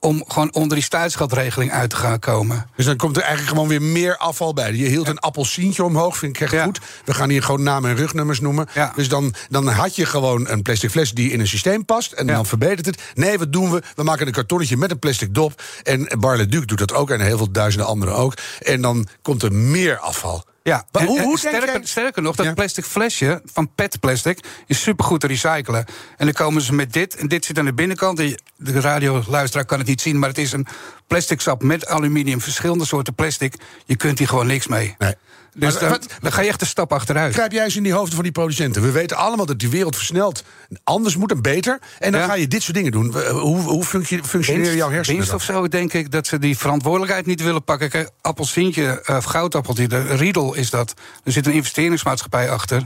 Om 0.00 0.24
gewoon 0.28 0.52
onder 0.54 0.76
die 0.76 0.84
staatsgeldregeling 0.86 1.72
uit 1.72 1.90
te 1.90 1.96
gaan 1.96 2.18
komen. 2.18 2.66
Dus 2.76 2.84
dan 2.84 2.96
komt 2.96 3.16
er 3.16 3.22
eigenlijk 3.22 3.52
gewoon 3.52 3.68
weer 3.68 3.82
meer 3.82 4.16
afval 4.16 4.52
bij. 4.52 4.72
Je 4.74 4.86
hield 4.86 5.08
een 5.08 5.18
appelsientje 5.18 5.84
omhoog, 5.84 6.16
vind 6.16 6.36
ik 6.36 6.42
echt 6.42 6.52
Ja. 6.52 6.64
goed. 6.64 6.80
We 7.04 7.14
gaan 7.14 7.28
hier 7.30 7.42
gewoon 7.42 7.62
namen 7.62 7.90
en 7.90 7.96
rugnummers 7.96 8.40
noemen. 8.40 8.68
Ja. 8.74 8.92
Dus 8.96 9.08
dan, 9.08 9.34
dan 9.48 9.68
had 9.68 9.96
je 9.96 10.06
gewoon 10.06 10.48
een 10.48 10.62
plastic 10.62 10.90
fles 10.90 11.12
die 11.12 11.30
in 11.32 11.40
een 11.40 11.46
systeem 11.48 11.84
past. 11.84 12.12
En 12.12 12.26
dan 12.26 12.46
verbetert 12.46 12.86
het. 12.86 13.02
Nee, 13.14 13.38
wat 13.38 13.52
doen 13.52 13.70
we? 13.70 13.82
We 13.94 14.02
maken 14.02 14.26
een 14.26 14.32
kartonnetje 14.32 14.76
met 14.76 14.90
een 14.90 14.98
plastic 14.98 15.34
dop. 15.34 15.62
En 15.82 16.08
Barle 16.18 16.46
Duc 16.46 16.64
doet 16.64 16.78
dat 16.78 16.92
ook. 16.94 17.10
En 17.10 17.20
heel 17.20 17.36
veel 17.36 17.50
duizenden 17.52 17.88
anderen 17.88 18.14
ook. 18.14 18.34
En 18.60 18.80
dan 18.80 19.06
komt 19.22 19.42
er 19.42 19.52
meer 19.52 19.98
afval. 19.98 20.44
Ja, 20.68 20.84
Maar 20.92 21.02
en- 21.02 21.08
hoe- 21.08 21.20
hoe 21.22 21.38
sterker, 21.38 21.66
jij- 21.72 21.80
sterker 21.84 22.22
nog, 22.22 22.36
dat 22.36 22.46
Ja. 22.46 22.52
plastic 22.54 22.84
flesje 22.84 23.42
van 23.44 23.74
petplastic 23.74 24.38
is 24.66 24.82
supergoed 24.82 25.20
te 25.20 25.26
recyclen. 25.26 25.84
En 26.16 26.24
dan 26.24 26.32
komen 26.34 26.62
ze 26.62 26.74
met 26.74 26.92
dit, 26.92 27.16
en 27.16 27.28
dit 27.28 27.44
zit 27.44 27.58
aan 27.58 27.64
de 27.64 27.74
binnenkant. 27.74 28.16
De, 28.16 28.38
de 28.56 28.80
radioluisteraar 28.80 29.64
kan 29.64 29.78
het 29.78 29.86
niet 29.86 30.00
zien, 30.00 30.18
maar 30.18 30.28
het 30.28 30.38
is 30.38 30.52
een 30.52 30.66
plastic 31.06 31.40
sap 31.40 31.62
met 31.62 31.86
aluminium, 31.86 32.40
verschillende 32.40 32.84
soorten 32.86 33.14
plastic. 33.14 33.54
Je 33.86 33.96
kunt 33.96 34.18
hier 34.18 34.28
gewoon 34.28 34.46
niks 34.46 34.66
mee. 34.66 34.94
Nee. 34.98 35.14
Dus 35.58 35.72
Maar 35.72 35.80
dan, 35.80 35.90
wat- 35.90 36.06
dan 36.20 36.32
ga 36.32 36.40
je 36.40 36.48
echt 36.48 36.60
een 36.60 36.66
stap 36.66 36.92
achteruit. 36.92 37.34
Grijp 37.34 37.52
jij 37.52 37.64
eens 37.64 37.76
in 37.76 37.82
die 37.82 37.92
hoofden 37.92 38.14
van 38.14 38.22
die 38.22 38.32
producenten. 38.32 38.82
We 38.82 38.90
weten 38.90 39.16
allemaal 39.16 39.46
dat 39.46 39.58
die 39.58 39.68
wereld 39.68 39.96
versnelt. 39.96 40.42
Anders 40.84 41.16
moet 41.16 41.30
en 41.30 41.42
beter. 41.42 41.78
En 41.98 42.12
dan 42.12 42.20
Ja. 42.20 42.26
ga 42.26 42.34
je 42.34 42.48
dit 42.48 42.62
soort 42.62 42.76
dingen 42.76 42.92
doen. 42.92 43.14
Hoe, 43.30 43.60
hoe 43.60 43.84
functioneren 43.84 44.76
jouw 44.76 44.90
hersenen? 44.90 45.26
Dan? 45.26 45.34
of 45.34 45.42
zo, 45.42 45.68
denk 45.68 45.92
ik 45.92 46.10
dat 46.10 46.26
ze 46.26 46.38
die 46.38 46.58
verantwoordelijkheid 46.58 47.26
niet 47.26 47.42
willen 47.42 47.64
pakken. 47.64 47.90
Kijk, 47.90 48.10
appelsientje, 48.20 49.00
eh, 49.04 49.16
of 49.16 49.24
goudappeltje, 49.24 49.88
de 49.88 50.02
Riedel 50.02 50.54
is 50.54 50.70
dat. 50.70 50.94
Er 51.24 51.32
zit 51.32 51.46
een 51.46 51.52
investeringsmaatschappij 51.52 52.50
achter. 52.50 52.82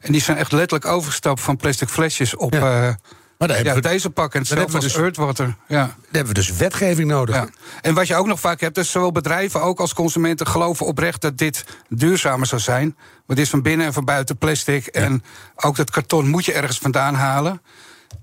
En 0.00 0.12
die 0.12 0.20
zijn 0.22 0.36
echt 0.36 0.52
letterlijk 0.52 0.84
overgestapt 0.92 1.40
van 1.40 1.56
plastic 1.56 1.88
flesjes 1.88 2.36
op 2.36 2.52
Ja. 2.54 2.86
eh, 2.88 2.94
Maar 3.38 3.48
daar 3.48 3.56
hebben, 3.56 3.76
ja, 3.76 3.80
we, 3.80 3.88
deze 3.88 4.10
pakken. 4.10 4.44
Dan 4.44 4.58
Hetzelfde 4.58 4.72
hebben 4.72 4.90
we 4.90 4.96
dus- 4.96 5.04
Earthwater. 5.04 5.56
Ja. 5.68 5.76
daar 5.76 5.96
hebben 6.10 6.34
we 6.34 6.40
dus 6.40 6.56
wetgeving 6.56 7.08
nodig. 7.08 7.34
Ja. 7.34 7.48
En 7.80 7.94
wat 7.94 8.06
je 8.06 8.14
ook 8.14 8.26
nog 8.26 8.40
vaak 8.40 8.60
hebt, 8.60 8.78
is 8.78 8.90
zowel 8.90 9.12
bedrijven 9.12 9.62
ook 9.62 9.80
als 9.80 9.94
consumenten 9.94 10.46
geloven 10.46 10.86
oprecht 10.86 11.20
dat 11.20 11.38
dit 11.38 11.64
duurzamer 11.88 12.46
zou 12.46 12.60
zijn. 12.60 12.94
Maar 12.96 13.36
dit 13.36 13.44
is 13.44 13.50
van 13.50 13.62
binnen 13.62 13.86
en 13.86 13.92
van 13.92 14.04
buiten 14.04 14.36
plastic. 14.36 14.86
En 14.86 15.24
ook 15.56 15.76
dat 15.76 15.90
karton 15.90 16.28
moet 16.28 16.44
je 16.44 16.52
ergens 16.52 16.78
vandaan 16.78 17.14
halen. 17.14 17.62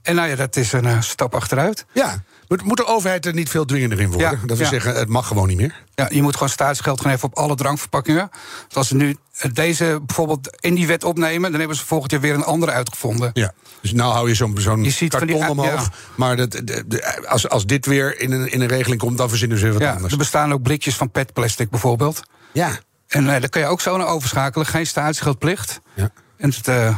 En 0.02 0.16
nou 0.16 0.30
ja, 0.30 0.36
dat 0.36 0.56
is 0.56 0.72
een 0.74 0.86
eh, 0.86 1.02
stap 1.02 1.36
achteruit. 1.36 1.86
Ja. 1.92 2.24
Moet, 2.48 2.64
moet 2.64 2.78
de 2.78 2.86
overheid 2.86 3.26
er 3.26 3.34
niet 3.34 3.50
veel 3.50 3.66
dwingender 3.66 4.00
in 4.00 4.10
worden? 4.12 4.32
Ja, 4.32 4.38
Dat 4.48 4.58
we 4.58 4.64
ja. 4.64 4.70
zeggen, 4.70 4.96
het 4.96 5.10
mag 5.10 5.28
gewoon 5.28 5.48
niet 5.48 5.58
meer. 5.58 5.84
Ja, 5.96 6.08
je 6.12 6.22
moet 6.22 6.34
gewoon 6.34 6.50
staatsgeld 6.50 7.02
gaan 7.02 7.12
geven 7.12 7.28
op 7.28 7.38
alle 7.38 7.56
drankverpakkingen. 7.56 8.30
Dus 8.68 8.78
als 8.78 8.88
ze 8.88 8.96
nu 8.96 9.18
deze 9.54 10.00
bijvoorbeeld 10.06 10.58
in 10.60 10.76
die 10.76 10.88
wet 10.88 11.04
opnemen, 11.04 11.50
dan 11.52 11.60
hebben 11.60 11.78
ze 11.78 11.86
volgend 11.86 12.12
jaar 12.12 12.22
weer 12.22 12.34
een 12.34 12.44
andere 12.44 12.72
uitgevonden. 12.72 13.30
Ja. 13.34 13.54
Dus 13.82 13.94
nou 13.94 14.14
hou 14.14 14.28
je 14.28 14.36
zo'n 14.36 14.54
karton 14.54 15.28
die- 15.28 15.48
omhoog. 15.50 15.68
ja. 15.84 15.90
Maar 16.16 16.36
dat, 16.36 16.52
de- 16.52 16.84
de- 16.88 17.28
als, 17.28 17.50
als 17.50 17.66
dit 17.66 17.86
weer 17.86 18.20
in 18.20 18.32
een, 18.32 18.52
in 18.52 18.62
een 18.62 18.68
regeling 18.68 19.02
komt, 19.02 19.18
dan 19.18 19.30
verzinnen 19.30 19.58
ze 19.58 19.64
weer 19.70 19.80
wat 19.80 19.88
anders. 19.96 20.12
er 20.12 20.18
bestaan 20.18 20.54
ook 20.54 20.62
blikjes 20.62 20.96
van 20.96 21.12
petplastic 21.12 21.70
bijvoorbeeld. 21.70 22.22
Ja. 22.52 22.70
En 23.08 23.24
eh, 23.34 23.40
daar 23.40 23.50
kun 23.50 23.62
je 23.62 23.68
ook 23.68 23.82
zo 23.82 23.98
naar 23.98 24.08
overschakelen. 24.08 24.68
Geen 24.68 24.88
staatsgeldplicht. 24.88 25.80
Ja. 25.94 26.10
En 26.38 26.50
het, 26.50 26.68
eh, 26.68 26.98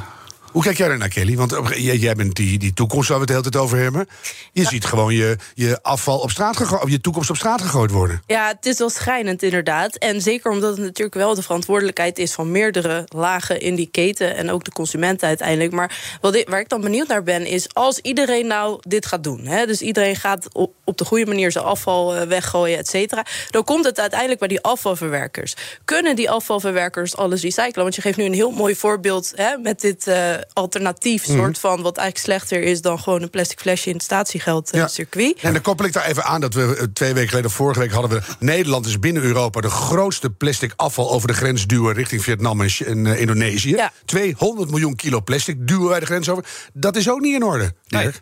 Hoe 0.56 0.64
kijk 0.64 0.78
jij 0.78 0.88
er 0.88 0.98
naar, 0.98 1.08
Kelly? 1.10 1.36
Want 1.36 1.58
op- 1.58 1.74
jij, 1.74 2.16
bent 2.16 2.36
die, 2.36 2.58
die 2.60 2.74
toekomst 2.74 3.10
waar 3.10 3.18
we 3.18 3.24
het 3.24 3.28
de 3.34 3.38
hele 3.40 3.50
tijd 3.50 3.64
over 3.64 3.78
hebben. 3.78 4.08
Je 4.52 4.66
ziet 4.66 4.86
gewoon 4.86 5.14
je, 5.14 5.38
je 5.54 5.80
afval 5.82 6.20
op 6.20 6.32
straat 6.32 6.58
gegooid, 6.58 6.82
of 6.84 6.90
je 6.90 7.02
toekomst 7.02 7.30
op 7.30 7.36
straat 7.36 7.62
gegooid 7.62 7.92
worden. 7.92 8.22
Ja, 8.28 8.48
het 8.48 8.66
is 8.66 8.78
wel 8.78 8.90
schijnend 8.90 9.44
inderdaad. 9.44 9.96
En 9.96 10.22
zeker 10.22 10.52
omdat 10.52 10.72
het 10.72 10.86
natuurlijk 10.86 11.16
wel 11.16 11.36
de 11.36 11.42
verantwoordelijkheid 11.42 12.18
is 12.18 12.34
van 12.34 12.52
meerdere 12.52 13.04
lagen 13.08 13.60
in 13.60 13.76
die 13.76 13.88
keten 13.92 14.36
en 14.36 14.52
ook 14.52 14.64
de 14.64 14.72
consumenten 14.72 15.28
uiteindelijk. 15.28 15.72
Maar 15.72 16.18
wat 16.22 16.36
ik- 16.36 16.50
waar 16.50 16.60
ik 16.60 16.70
dan 16.70 16.82
benieuwd 16.82 17.08
naar 17.08 17.24
ben, 17.24 17.46
is 17.46 17.74
als 17.74 18.00
iedereen 18.00 18.48
nou 18.48 18.80
dit 18.88 19.06
gaat 19.06 19.24
doen. 19.24 19.46
Hè, 19.46 19.66
dus 19.66 19.82
iedereen 19.82 20.16
gaat 20.16 20.48
op, 20.54 20.74
op 20.84 20.98
de 20.98 21.06
goede 21.06 21.26
manier 21.26 21.52
zijn 21.52 21.66
afval 21.66 22.16
eh, 22.16 22.28
weggooien, 22.28 22.78
et 22.78 22.88
cetera. 22.88 23.26
Dan 23.50 23.64
komt 23.64 23.86
het 23.86 24.00
uiteindelijk 24.00 24.40
bij 24.40 24.48
die 24.50 24.62
afvalverwerkers. 24.62 25.54
Kunnen 25.86 26.16
die 26.16 26.30
afvalverwerkers 26.30 27.16
alles 27.18 27.42
recyclen? 27.42 27.84
Want 27.84 27.96
je 27.96 28.02
geeft 28.02 28.18
nu 28.18 28.24
een 28.24 28.34
heel 28.34 28.52
mooi 28.52 28.76
voorbeeld 28.76 29.32
hè, 29.36 29.58
met 29.58 29.82
dit 29.82 30.08
eh, 30.08 30.34
alternatief 30.54 31.24
soort 31.26 31.60
van 31.60 31.82
wat 31.82 31.98
eigenlijk 31.98 32.28
slechter 32.28 32.62
is 32.64 32.82
dan 32.82 33.00
gewoon 33.00 33.22
een 33.22 33.30
plastic 33.30 33.60
flesje 33.60 33.90
in 33.90 33.96
het 33.96 34.04
statiegeld 34.04 34.72
eh, 34.72 34.80
Ja. 34.80 34.88
circuit. 34.88 35.38
En 35.42 35.54
dan 35.54 35.62
koppel 35.62 35.86
ik 35.86 35.94
daar 35.94 36.06
even 36.06 36.24
aan 36.24 36.42
dat 36.42 36.54
we 36.54 36.76
eh, 36.78 36.84
twee 36.94 37.14
weken 37.14 37.30
geleden, 37.30 37.50
of 37.50 37.56
vorige 37.56 37.80
week 37.80 37.92
hadden 37.92 38.12
we. 38.20 38.22
Nederland 38.40 38.86
is 38.86 39.00
binnen 39.00 39.24
Europa 39.24 39.62
de 39.62 39.70
grootste 39.70 40.30
plastic 40.30 40.74
afval 40.76 41.12
over 41.12 41.28
de 41.28 41.34
grens 41.34 41.66
duwen 41.68 41.94
richting 41.94 42.24
Vietnam 42.24 42.62
en, 42.62 43.06
eh, 43.06 43.20
Indonesië. 43.20 43.70
Ja. 43.76 43.92
200 44.06 44.70
miljoen 44.70 44.96
kilo 44.96 45.22
plastic 45.22 45.68
duwen 45.68 45.90
wij 45.90 46.00
de 46.00 46.06
grens 46.06 46.30
over. 46.30 46.46
Dat 46.74 46.96
is 46.96 47.10
ook 47.10 47.20
niet 47.20 47.36
in 47.36 47.44
orde. 47.44 47.74
Dirk. 47.88 48.04
Nee, 48.04 48.14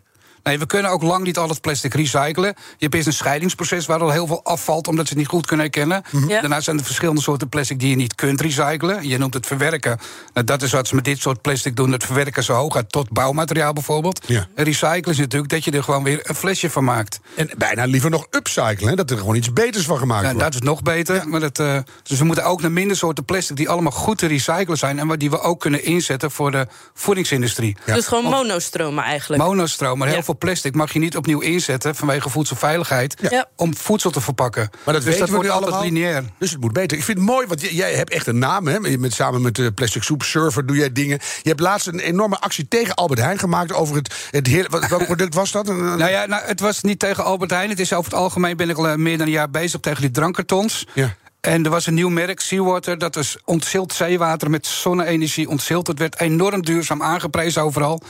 we 0.44 0.66
kunnen 0.66 0.90
ook 0.90 1.02
lang 1.02 1.24
niet 1.24 1.38
al 1.38 1.48
het 1.48 1.60
plastic 1.60 1.94
recyclen. 1.94 2.48
Je 2.54 2.76
hebt 2.78 2.94
eerst 2.94 3.06
een 3.06 3.12
scheidingsproces 3.12 3.86
waar 3.86 4.00
al 4.00 4.10
heel 4.10 4.26
veel 4.26 4.44
afvalt... 4.44 4.88
omdat 4.88 5.04
ze 5.06 5.12
het 5.12 5.18
niet 5.22 5.30
goed 5.30 5.46
kunnen 5.46 5.66
herkennen. 5.66 6.02
Ja. 6.28 6.40
Daarna 6.40 6.60
zijn 6.60 6.78
er 6.78 6.84
verschillende 6.84 7.20
soorten 7.20 7.48
plastic 7.48 7.78
die 7.78 7.90
je 7.90 7.96
niet 7.96 8.14
kunt 8.14 8.40
recyclen. 8.40 9.08
Je 9.08 9.18
noemt 9.18 9.34
het 9.34 9.46
verwerken. 9.46 9.98
Nou, 10.34 10.46
dat 10.46 10.62
is 10.62 10.72
wat 10.72 10.88
ze 10.88 10.94
met 10.94 11.04
dit 11.04 11.18
soort 11.18 11.40
plastic 11.40 11.76
doen. 11.76 11.92
Het 11.92 12.04
verwerken 12.04 12.44
zo 12.44 12.52
hoog 12.54 12.76
uit 12.76 12.92
tot 12.92 13.10
bouwmateriaal 13.10 13.72
bijvoorbeeld. 13.72 14.24
Ja. 14.26 14.46
En 14.54 14.64
recyclen 14.64 15.12
is 15.12 15.18
natuurlijk 15.18 15.52
dat 15.52 15.64
je 15.64 15.70
er 15.70 15.82
gewoon 15.82 16.02
weer 16.02 16.20
een 16.22 16.34
flesje 16.34 16.70
van 16.70 16.84
maakt. 16.84 17.20
En 17.36 17.50
bijna 17.56 17.84
liever 17.84 18.10
nog 18.10 18.26
upcyclen, 18.30 18.88
hè, 18.88 18.94
dat 18.94 19.10
er 19.10 19.18
gewoon 19.18 19.34
iets 19.34 19.52
beters 19.52 19.84
van 19.84 19.98
gemaakt 19.98 20.22
Ja, 20.24 20.28
wordt. 20.32 20.44
dat 20.44 20.54
is 20.54 20.60
nog 20.60 20.82
beter. 20.82 21.28
Maar 21.28 21.40
dat, 21.40 21.58
eh, 21.58 21.78
dus 22.02 22.18
we 22.18 22.24
moeten 22.24 22.44
ook 22.44 22.60
naar 22.60 22.72
minder 22.72 22.96
soorten 22.96 23.24
plastic 23.24 23.56
die 23.56 23.68
allemaal 23.68 23.92
goed 23.92 24.18
te 24.18 24.26
recyclen 24.26 24.78
zijn. 24.78 24.98
En 24.98 25.06
waar 25.06 25.18
die 25.18 25.30
we 25.30 25.40
ook 25.40 25.60
kunnen 25.60 25.84
inzetten 25.84 26.30
voor 26.30 26.50
de 26.50 26.66
voedingsindustrie. 26.94 27.76
Ja. 27.86 27.94
Dus 27.94 28.06
gewoon 28.06 28.24
monostromen 28.24 29.04
eigenlijk. 29.04 29.42
Monostroom, 29.42 29.98
maar 29.98 30.08
heel 30.08 30.16
Ja. 30.16 30.22
Plastic 30.34 30.74
mag 30.74 30.92
je 30.92 30.98
niet 30.98 31.16
opnieuw 31.16 31.40
inzetten 31.40 31.94
vanwege 31.94 32.30
voedselveiligheid. 32.30 33.16
Ja. 33.30 33.48
Om 33.56 33.76
voedsel 33.76 34.10
te 34.10 34.20
verpakken. 34.20 34.68
Maar 34.84 34.94
dat 34.94 34.94
dus 34.94 35.04
weten 35.04 35.18
dat 35.20 35.28
we 35.28 35.34
wordt 35.34 35.48
nu 35.48 35.54
altijd 35.54 35.72
allemaal. 35.72 35.92
lineair. 35.92 36.24
Dus 36.38 36.50
het 36.50 36.60
moet 36.60 36.72
beter. 36.72 36.96
Ik 36.96 37.04
vind 37.04 37.18
het 37.18 37.26
mooi, 37.26 37.46
want 37.46 37.60
jij 37.60 37.94
hebt 37.94 38.10
echt 38.10 38.26
een 38.26 38.38
naam. 38.38 38.66
Hè? 38.66 38.80
Met, 38.80 39.12
samen 39.12 39.42
met 39.42 39.54
de 39.54 39.72
Plastic 39.72 40.02
Soep 40.02 40.22
Server 40.22 40.66
doe 40.66 40.76
jij 40.76 40.92
dingen. 40.92 41.18
Je 41.42 41.48
hebt 41.48 41.60
laatst 41.60 41.86
een 41.86 41.98
enorme 41.98 42.38
actie 42.38 42.68
tegen 42.68 42.94
Albert 42.94 43.20
Heijn 43.20 43.38
gemaakt 43.38 43.72
over 43.72 43.96
het, 43.96 44.28
het 44.30 44.46
heer, 44.46 44.66
wat, 44.70 44.88
welk 44.88 45.04
product 45.04 45.34
was 45.34 45.52
dat? 45.52 45.66
Nou 45.66 46.10
ja, 46.10 46.26
nou, 46.26 46.44
het 46.44 46.60
was 46.60 46.80
niet 46.80 46.98
tegen 46.98 47.24
Albert 47.24 47.50
Heijn. 47.50 47.70
Het 47.70 47.80
is 47.80 47.92
over 47.92 48.10
het 48.10 48.20
algemeen 48.20 48.56
ben 48.56 48.70
ik 48.70 48.76
al 48.76 48.88
eh, 48.88 48.96
meer 48.96 49.18
dan 49.18 49.26
een 49.26 49.32
jaar 49.32 49.50
bezig 49.50 49.80
tegen 49.80 50.00
die 50.00 50.10
drankkartons. 50.10 50.86
Ja. 50.92 51.14
En 51.44 51.64
er 51.64 51.70
was 51.70 51.86
een 51.86 51.94
nieuw 51.94 52.08
merk, 52.08 52.40
Seawater, 52.40 52.98
dat 52.98 53.16
is 53.16 53.36
ontzild 53.44 53.92
zeewater 53.92 54.50
met 54.50 54.66
zonne-energie 54.66 55.48
ontzild. 55.48 55.86
Het 55.86 55.98
werd 55.98 56.20
enorm 56.20 56.62
duurzaam 56.62 57.02
aangeprezen 57.02 57.62
overal. 57.62 58.00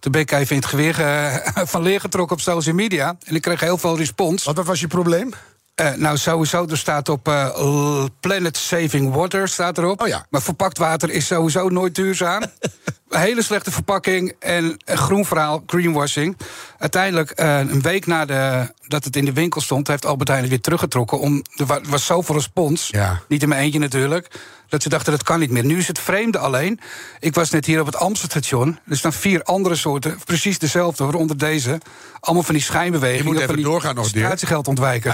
Toen 0.00 0.12
ben 0.12 0.20
ik 0.20 0.30
even 0.30 0.56
in 0.56 0.62
het 0.62 0.70
geweer 0.70 1.00
eh, 1.00 1.36
van 1.72 1.82
leer 1.82 2.00
getrokken 2.00 2.36
op 2.36 2.42
social 2.42 2.74
media. 2.74 3.16
En 3.24 3.34
ik 3.34 3.42
kreeg 3.42 3.60
heel 3.60 3.78
veel 3.78 3.96
respons. 3.96 4.44
Wat 4.44 4.64
was 4.64 4.80
je 4.80 4.86
probleem? 4.86 5.30
Eh, 5.74 5.92
nou, 5.92 6.16
sowieso, 6.16 6.66
er 6.66 6.78
staat 6.78 7.08
op 7.08 7.28
eh, 7.28 8.04
Planet 8.20 8.56
Saving 8.56 9.14
Water 9.14 9.48
staat 9.48 9.78
erop. 9.78 10.02
Oh 10.02 10.08
ja. 10.08 10.26
Maar 10.30 10.42
verpakt 10.42 10.78
water 10.78 11.10
is 11.10 11.26
sowieso 11.26 11.68
nooit 11.68 11.94
duurzaam. 11.94 12.42
Hele 13.16 13.42
slechte 13.42 13.70
verpakking 13.70 14.32
en 14.38 14.76
een 14.84 14.96
groen 14.98 15.24
verhaal, 15.24 15.62
greenwashing. 15.66 16.36
Uiteindelijk, 16.78 17.30
eh, 17.30 17.58
een 17.58 17.82
week 17.82 18.06
nadat 18.06 19.04
het 19.04 19.16
in 19.16 19.24
de 19.24 19.32
winkel 19.32 19.60
stond... 19.60 19.86
heeft 19.88 20.06
Albert 20.06 20.28
Heijn 20.28 20.40
het 20.42 20.50
weer 20.50 20.60
teruggetrokken. 20.60 21.18
Om, 21.20 21.42
er 21.56 21.66
wa- 21.66 21.80
was 21.88 22.06
zoveel 22.06 22.34
respons, 22.34 22.88
Ja. 22.90 23.20
niet 23.28 23.42
in 23.42 23.48
mijn 23.48 23.60
eentje 23.60 23.78
natuurlijk... 23.78 24.30
dat 24.68 24.82
ze 24.82 24.88
dachten, 24.88 25.12
dat 25.12 25.22
kan 25.22 25.40
niet 25.40 25.50
meer. 25.50 25.64
Nu 25.64 25.78
is 25.78 25.88
het 25.88 25.98
vreemde 25.98 26.38
alleen. 26.38 26.80
Ik 27.20 27.34
was 27.34 27.50
net 27.50 27.66
hier 27.66 27.80
op 27.80 27.86
het 27.86 27.96
Amstelstation. 27.96 28.78
Er 28.88 28.96
staan 28.96 29.12
vier 29.12 29.42
andere 29.42 29.74
soorten, 29.74 30.18
precies 30.24 30.58
dezelfde, 30.58 31.04
waaronder 31.04 31.38
deze. 31.38 31.80
Allemaal 32.20 32.42
van 32.44 32.54
die 32.54 32.62
schijnbewegingen. 32.62 33.24
Je 33.24 33.32
moet 33.32 33.40
even 33.42 33.62
doorgaan 33.62 33.94
nog, 33.94 34.10
Dirk. 34.12 34.24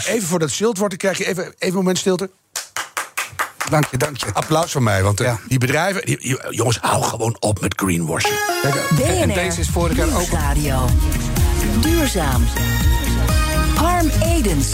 even 0.07 0.29
voor 0.29 0.39
dat 0.39 0.51
stilt 0.51 0.79
wordt, 0.79 1.01
dan 1.01 1.13
krijg 1.13 1.19
je 1.19 1.27
even, 1.33 1.45
even 1.45 1.57
een 1.69 1.75
moment 1.75 1.99
stilte. 1.99 2.31
Dank 3.71 3.85
je, 3.91 3.97
dank 3.97 4.17
je. 4.17 4.27
Applaus 4.33 4.73
van 4.73 4.83
mij, 4.83 5.03
want 5.03 5.21
eh, 5.21 5.27
Ja. 5.27 5.39
die 5.49 5.59
bedrijven... 5.59 6.05
die- 6.07 6.19
die- 6.19 6.39
jongens, 6.51 6.79
hou 6.81 7.03
gewoon 7.05 7.37
op 7.39 7.61
met 7.61 7.75
greenwashing. 7.81 8.35
Eh, 8.63 8.73
BNR 8.97 9.05
En 9.21 9.29
deze 9.29 9.61
is 9.61 9.69
vorig 9.69 9.97
jaar 9.97 10.07
ook- 10.07 10.13
Nieuwsradio. 10.19 10.89
Duurzaam. 11.81 12.45
Harm 13.75 14.11
Edens. 14.25 14.69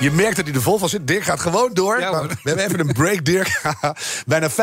Je 0.00 0.10
merkt 0.10 0.36
dat 0.36 0.44
hij 0.46 0.54
er 0.54 0.62
vol 0.62 0.78
van 0.78 0.88
zit. 0.88 1.06
Dirk 1.06 1.22
gaat 1.22 1.40
gewoon 1.40 1.70
door. 1.72 2.00
Ja, 2.00 2.10
Maar 2.10 2.20
hoor. 2.20 2.28
we 2.28 2.36
hebben 2.42 2.64
even 2.64 2.80
een 2.80 2.92
break, 2.92 3.24
Dirk. 3.24 3.60
bijna 4.26 4.50
95% 4.50 4.54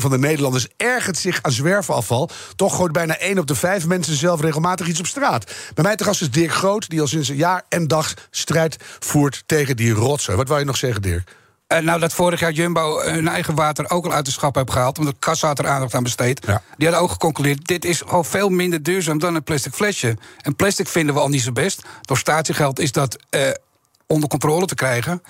van 0.00 0.10
de 0.10 0.18
Nederlanders 0.18 0.66
ergert 0.76 1.18
zich 1.18 1.38
aan 1.42 1.52
zwerfafval. 1.52 2.30
Toch 2.56 2.76
gooit 2.76 2.92
bijna 2.92 3.16
1 3.18 3.38
op 3.38 3.46
de 3.46 3.54
5 3.54 3.86
mensen 3.86 4.16
zelf 4.16 4.40
regelmatig 4.40 4.86
iets 4.86 5.00
op 5.00 5.06
straat. 5.06 5.52
Bij 5.74 5.84
mij 5.84 5.96
te 5.96 6.04
gast 6.04 6.20
is 6.20 6.30
Dirk 6.30 6.52
Groot, 6.52 6.88
die 6.90 7.00
al 7.00 7.06
sinds 7.06 7.28
een 7.28 7.36
jaar 7.36 7.62
en 7.68 7.88
dag 7.88 8.14
strijd 8.30 8.76
voert 8.98 9.42
tegen 9.46 9.76
die 9.76 9.92
rotsen. 9.92 10.36
Wat 10.36 10.48
wou 10.48 10.60
je 10.60 10.66
nog 10.66 10.76
zeggen, 10.76 11.02
Dirk? 11.02 11.38
Eh, 11.70 11.78
nou, 11.78 12.00
dat 12.00 12.12
vorig 12.12 12.40
jaar 12.40 12.52
Jumbo 12.52 13.00
hun 13.00 13.28
eigen 13.28 13.54
water 13.54 13.90
ook 13.90 14.04
al 14.04 14.12
uit 14.12 14.24
de 14.24 14.30
schap 14.30 14.54
heeft 14.54 14.70
gehaald. 14.70 14.98
Omdat 14.98 15.14
Kassa 15.18 15.46
had 15.46 15.58
er 15.58 15.66
aandacht 15.66 15.94
aan 15.94 16.02
besteed. 16.02 16.46
Ja. 16.46 16.62
Die 16.76 16.86
hadden 16.86 17.04
ook 17.04 17.10
geconcludeerd: 17.10 17.66
dit 17.66 17.84
is 17.84 18.00
gewoon 18.00 18.24
veel 18.24 18.48
minder 18.48 18.82
duurzaam 18.82 19.18
dan 19.18 19.34
een 19.34 19.42
plastic 19.42 19.74
flesje. 19.74 20.16
En 20.42 20.56
plastic 20.56 20.88
vinden 20.88 21.14
we 21.14 21.20
al 21.20 21.28
niet 21.28 21.42
zo 21.42 21.52
best. 21.52 21.82
Door 22.00 22.18
statiegeld 22.18 22.78
is 22.78 22.92
dat 22.92 23.16
eh, 23.30 23.50
onder 24.06 24.28
controle 24.28 24.66
te 24.66 24.74
krijgen. 24.74 25.22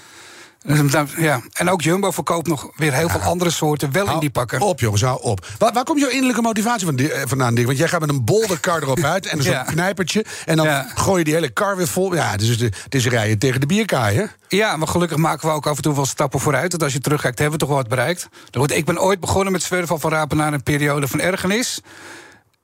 Dus, 0.62 0.90
dan- 0.90 1.09
ja. 1.17 1.40
En 1.52 1.71
ook 1.71 1.83
Jumbo 1.83 2.11
verkoopt 2.11 2.47
nog 2.47 2.71
weer 2.76 2.93
heel 2.93 3.09
veel 3.09 3.21
andere 3.21 3.50
soorten 3.50 3.93
wel 3.93 4.11
in 4.11 4.19
die 4.19 4.31
pakken. 4.31 4.61
Op, 4.61 4.81
jongens, 4.81 5.02
hou 5.02 5.23
op. 5.23 5.47
Waar, 5.59 5.73
waar 5.73 5.85
komt 5.85 6.00
jouw 6.00 6.09
innerlijke 6.09 6.43
motivatie 6.43 7.12
eh, 7.12 7.23
vandaan, 7.26 7.55
Dirk? 7.55 7.67
Want 7.67 7.79
jij 7.79 7.88
gaat 7.88 8.00
met 8.00 8.09
een 8.09 8.25
bolderkar 8.25 8.83
erop 8.83 9.05
uit 9.05 9.26
en 9.26 9.43
zo'n 9.43 9.52
Ja. 9.61 9.62
knijpertje. 9.62 10.25
En 10.45 10.57
dan 10.57 10.67
Ja. 10.67 10.87
gooi 10.95 11.19
je 11.19 11.25
die 11.25 11.35
hele 11.35 11.49
kar 11.50 11.76
weer 11.76 11.88
vol. 11.88 12.14
Ja, 12.14 12.31
het 12.31 12.43
is, 12.43 12.59
de, 12.59 12.64
het 12.85 12.95
is 12.95 13.07
rijden 13.07 13.38
tegen 13.38 13.61
de 13.61 13.67
bierkaai, 13.67 14.17
hè? 14.17 14.25
Ja, 14.49 14.76
maar 14.76 14.88
gelukkig 14.88 15.17
maken 15.19 15.49
we 15.49 15.55
ook 15.55 15.67
af 15.67 15.76
en 15.76 15.83
toe 15.83 15.95
wel 15.95 16.07
stappen 16.07 16.40
vooruit. 16.40 16.71
Dat 16.71 16.83
als 16.83 16.93
je 16.93 17.00
terugkijkt, 17.00 17.38
hebben 17.38 17.59
we 17.59 17.64
toch 17.64 17.75
wel 17.75 17.83
wat 17.83 17.88
bereikt. 17.88 18.29
Nou 18.50 18.67
goed, 18.67 18.76
Ik 18.76 18.85
ben 18.85 19.00
ooit 19.00 19.21
begonnen 19.21 19.52
met 19.52 19.62
zwerfval 19.62 19.99
van 19.99 20.11
rapen 20.11 20.37
na 20.37 20.52
een 20.52 20.62
periode 20.62 21.09
van 21.09 21.21
ergernis. 21.21 21.81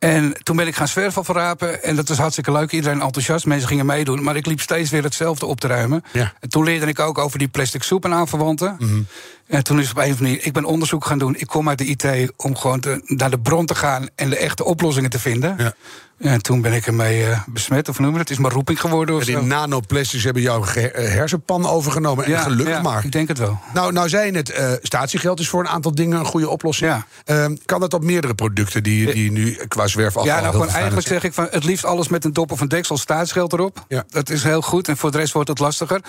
En 0.07 0.35
toen 0.43 0.57
ben 0.57 0.67
ik 0.67 0.77
gaan 0.77 0.89
zwerfval 0.89 1.25
van 1.25 1.35
rapen. 1.35 1.83
En 1.83 1.97
dat 1.97 2.09
was 2.09 2.19
hartstikke 2.19 2.53
leuk. 2.53 2.73
Iedereen 2.73 3.01
enthousiast. 3.01 3.47
Mensen 3.47 3.69
gingen 3.69 3.87
meedoen. 3.87 4.23
Maar 4.23 4.37
ik 4.37 4.47
liep 4.47 4.61
steeds 4.61 4.91
weer 4.91 5.03
hetzelfde 5.03 5.47
op 5.47 5.61
te 5.61 5.67
ruimen. 5.67 6.05
Ja. 6.13 6.33
En 6.41 6.49
toen 6.49 6.65
leerde 6.65 6.87
ik 6.87 6.99
ook 6.99 7.19
over 7.19 7.39
die 7.39 7.49
plastic 7.49 7.83
soep 7.83 8.05
en 8.05 8.13
aanverwanten. 8.13 8.77
Mhm. 8.79 9.01
En 9.47 9.65
toen 9.65 9.81
is 9.81 9.91
op 9.91 9.97
een 9.97 10.03
of 10.03 10.09
andere 10.09 10.23
manier... 10.29 10.47
Ik 10.47 10.53
ben 10.53 10.65
onderzoek 10.65 11.05
gaan 11.05 11.19
doen. 11.19 11.35
Ik 11.37 11.47
kom 11.47 11.69
uit 11.69 11.79
de 11.79 11.85
IT 11.85 12.33
om 12.37 12.57
gewoon 12.57 12.81
te- 12.81 13.01
naar 13.05 13.31
de 13.31 13.39
bron 13.39 13.67
te 13.67 13.75
gaan... 13.75 14.07
en 14.15 14.31
de 14.31 14.37
echte 14.37 14.65
oplossingen 14.65 15.11
te 15.11 15.19
vinden. 15.19 15.55
Ja. 15.59 15.75
En 16.19 16.43
toen 16.43 16.61
ben 16.61 16.73
ik 16.73 16.87
ermee 16.87 17.27
eh, 17.27 17.41
besmet, 17.47 17.89
of 17.89 17.99
noem 17.99 18.13
je 18.13 18.19
het? 18.19 18.29
Het 18.29 18.37
is 18.39 18.43
maar 18.45 18.53
roeping 18.53 18.81
geworden 18.81 19.15
of 19.15 19.25
Die 19.25 19.35
zo. 19.35 19.43
nanoplastics 19.45 20.25
hebben 20.25 20.43
jouw 20.43 20.65
eh, 20.65 20.83
hersenpan 20.93 21.67
overgenomen. 21.67 22.25
En 22.25 22.39
gelukkig 22.39 22.75
ja, 22.75 22.83
maar. 22.83 23.05
ik 23.05 23.13
denk 23.13 23.29
het 23.29 23.39
wel. 23.39 23.59
Nou, 23.75 23.93
nou 23.93 24.09
zei 24.09 24.27
je 24.27 24.33
net, 24.33 24.51
eh, 24.51 24.73
statiegeld 24.83 25.41
is 25.41 25.49
voor 25.49 25.61
een 25.61 25.69
aantal 25.69 25.95
dingen 25.95 26.19
een 26.19 26.25
goede 26.25 26.49
oplossing. 26.49 26.91
Ja. 26.91 27.07
Ehm, 27.25 27.57
kan 27.65 27.81
dat 27.81 27.95
op 27.95 28.05
meerdere 28.05 28.35
producten 28.35 28.83
die, 28.83 29.13
die 29.13 29.33
nu 29.33 29.59
qua 29.69 29.87
zwerfafval... 29.87 30.25
Ja, 30.25 30.41
nou 30.41 30.53
gewoon 30.53 30.69
eigenlijk 30.69 31.07
zeg 31.07 31.25
ik 31.25 31.33
van 31.33 31.49
het 31.51 31.65
liefst 31.65 31.85
alles 31.85 32.09
met 32.09 32.25
een 32.25 32.33
dop 32.33 32.53
of 32.53 32.61
een 32.61 32.69
deksel 32.69 32.97
staatsgeld 32.99 33.53
erop. 33.53 33.85
Ja. 33.89 34.05
Dat 34.09 34.31
is 34.31 34.43
heel 34.43 34.63
goed 34.63 34.89
en 34.89 34.97
voor 34.97 35.11
de 35.11 35.19
rest 35.19 35.33
wordt 35.33 35.49
het 35.49 35.59
lastiger. 35.59 36.01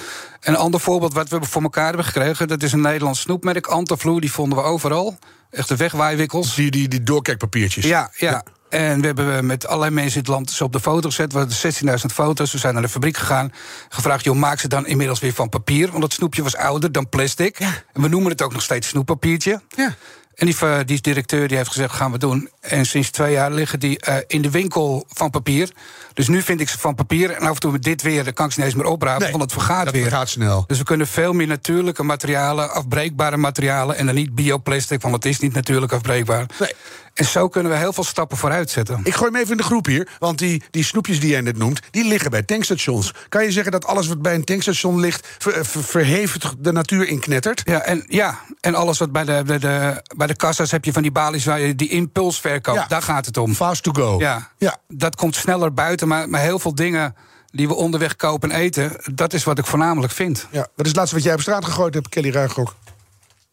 Een 0.42 0.56
ander 0.56 0.80
voorbeeld 0.80 1.14
wat 1.14 1.30
we 1.30 1.40
voor 1.42 1.62
elkaar 1.62 1.88
hebben 1.88 2.06
gekregen, 2.06 2.48
dat 2.48 2.64
is 2.64 2.72
een 2.72 2.82
Nederlands 2.82 3.26
snoepmerk, 3.28 3.68
Antaflu, 3.68 4.20
die 4.20 4.32
vonden 4.32 4.58
we 4.58 4.64
overal. 4.64 5.18
Echte 5.50 5.76
wegwaaiwikkels. 5.76 6.56
Die, 6.56 6.72
die, 6.72 6.88
die 6.88 7.04
doorkijkpapiertjes. 7.04 7.86
Ja, 7.86 8.12
ja. 8.16 8.44
En 8.70 9.00
we 9.02 9.06
hebben 9.06 9.46
met 9.46 9.68
allerlei 9.68 9.92
mensen 9.92 10.14
in 10.14 10.20
het 10.20 10.28
land 10.28 10.52
ze 10.52 10.64
op 10.64 10.74
de 10.74 10.80
foto 10.80 11.10
gezet. 11.10 11.32
We 11.34 11.38
hadden 11.38 11.58
16.000 12.00 12.06
foto's. 12.14 12.52
We 12.52 12.58
zijn 12.58 12.74
naar 12.74 12.84
de 12.84 12.90
fabriek 12.90 13.18
gegaan. 13.18 13.52
Gevraagd, 13.90 14.24
joh, 14.24 14.36
maak 14.36 14.60
ze 14.60 14.68
dan 14.68 14.88
inmiddels 14.88 15.20
weer 15.20 15.34
van 15.34 15.50
papier. 15.50 15.90
Want 15.90 16.02
dat 16.02 16.14
snoepje 16.14 16.44
was 16.44 16.56
ouder 16.56 16.92
dan 16.92 17.10
plastic. 17.10 17.60
En 17.94 18.02
we 18.02 18.08
noemen 18.08 18.32
het 18.32 18.42
ook 18.42 18.54
nog 18.54 18.62
steeds 18.62 18.88
snoeppapiertje. 18.88 19.62
Ja. 19.76 19.96
En 20.38 20.46
die, 20.46 20.56
eh, 20.60 20.80
die 20.86 21.02
directeur 21.02 21.48
die 21.48 21.58
heeft 21.58 21.70
gezegd, 21.70 21.94
gaan 21.94 22.12
we 22.12 22.18
doen. 22.18 22.50
En 22.60 22.86
sinds 22.86 23.10
twee 23.10 23.32
jaar 23.32 23.52
liggen 23.52 23.80
die 23.80 24.00
eh, 24.00 24.16
in 24.28 24.42
de 24.42 24.50
winkel 24.50 25.06
van 25.08 25.30
papier. 25.30 25.72
Dus 26.14 26.28
nu 26.28 26.42
vind 26.42 26.60
ik 26.60 26.70
ze 26.70 26.80
van 26.80 26.96
papier. 26.96 27.32
En 27.32 27.42
af 27.42 27.54
en 27.54 27.60
toe 27.60 27.72
met 27.72 27.84
dit 27.84 28.02
weer, 28.02 28.24
dan 28.24 28.34
kan 28.34 28.46
ik 28.46 28.52
ze 28.52 28.60
niet 28.60 28.68
eens 28.68 28.78
meer 28.78 28.92
oprapen. 28.92 29.22
Nee, 29.22 29.32
want 29.32 29.44
het 29.44 29.52
vergaat 29.52 29.86
dat 29.86 29.94
weer. 29.94 30.04
vergaat 30.04 30.30
snel. 30.30 30.64
Dus 30.68 30.78
we 30.78 30.84
kunnen 30.84 31.08
veel 31.08 31.34
meer 31.34 31.48
natuurlijke 31.48 32.04
materialen, 32.04 32.72
afbreekbare 32.72 33.38
materialen. 33.38 33.96
En 33.96 34.06
dan 34.06 34.16
niet 34.16 34.36
bioplastic, 34.36 35.02
want 35.02 35.16
het 35.16 35.26
is 35.26 35.40
niet 35.40 35.54
natuurlijk 35.54 35.92
afbreekbaar. 35.92 36.46
Nee. 36.60 36.74
En 37.18 37.26
zo 37.26 37.48
kunnen 37.48 37.72
we 37.72 37.78
heel 37.78 37.94
veel 37.94 38.04
stappen 38.04 38.38
vooruit 38.38 38.70
zetten. 38.70 39.00
Ik 39.04 39.14
gooi 39.16 39.32
hem 39.32 39.40
even 39.40 39.52
in 39.52 39.58
de 39.58 39.64
groep 39.64 39.86
hier, 39.86 40.08
want 40.20 40.38
die, 40.38 40.64
die 40.72 40.84
snoepjes 40.84 41.20
die 41.20 41.30
jij 41.30 41.42
net 41.42 41.58
noemt... 41.58 41.80
die 41.92 42.04
liggen 42.08 42.32
bij 42.32 42.44
tankstations. 42.44 43.14
Kan 43.30 43.44
je 43.44 43.52
zeggen 43.52 43.72
dat 43.72 43.86
alles 43.86 44.08
wat 44.08 44.22
bij 44.22 44.36
een 44.36 44.44
tankstation 44.44 45.00
ligt... 45.00 45.28
ver, 45.38 45.66
ver- 45.66 45.84
verhevigt 45.84 46.56
de 46.60 46.72
natuur 46.72 47.08
inknettert? 47.08 47.62
Ja, 47.64 47.82
en, 47.82 48.04
ja, 48.08 48.40
en 48.62 48.76
alles 48.76 48.98
wat 48.98 49.12
bij 49.12 49.24
de, 49.24 49.42
bij, 49.46 49.60
de, 49.60 50.04
bij 50.18 50.28
de 50.28 50.36
kassa's 50.36 50.72
heb 50.72 50.86
je 50.86 50.94
van 50.94 51.02
die 51.02 51.12
balies 51.12 51.46
waar 51.46 51.60
je 51.60 51.76
die 51.76 51.90
impulsverkoop, 51.90 52.76
Ja. 52.76 52.86
daar 52.88 53.02
gaat 53.02 53.26
het 53.26 53.38
om. 53.38 53.56
Fast 53.56 53.84
to 53.84 53.92
go. 53.92 54.20
Ja, 54.20 54.50
ja. 54.58 54.78
dat 54.88 55.16
komt 55.16 55.36
sneller 55.36 55.74
buiten, 55.74 56.08
maar, 56.08 56.30
maar 56.30 56.42
heel 56.42 56.60
veel 56.60 56.76
dingen 56.76 57.16
die 57.52 57.68
we 57.68 57.74
onderweg 57.76 58.16
kopen 58.16 58.52
en 58.52 58.60
eten, 58.60 58.92
dat 59.14 59.34
is 59.34 59.44
wat 59.44 59.58
ik 59.58 59.66
voornamelijk 59.66 60.14
vind. 60.14 60.48
ja. 60.52 60.60
Wat 60.76 60.86
is 60.86 60.88
het 60.88 60.96
laatste 60.96 61.16
wat 61.16 61.24
jij 61.24 61.34
op 61.34 61.42
straat 61.42 61.66
gegooid 61.66 61.94
hebt, 61.94 62.10
Kelly 62.10 62.30
Ruigrok? 62.32 62.76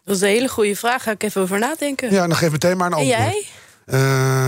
Dat 0.04 0.16
is 0.16 0.22
een 0.22 0.28
hele 0.28 0.48
goede 0.48 0.76
vraag. 0.76 1.02
Ga 1.02 1.10
ik 1.10 1.22
even 1.22 1.42
over 1.42 1.58
nadenken. 1.58 2.10
Ja, 2.12 2.26
dan 2.26 2.36
geef 2.36 2.50
meteen 2.50 2.76
maar 2.76 2.92
een 2.92 2.92
en 2.92 2.98
antwoord. 2.98 3.32
jij? 3.32 3.46
Eh, 3.86 4.46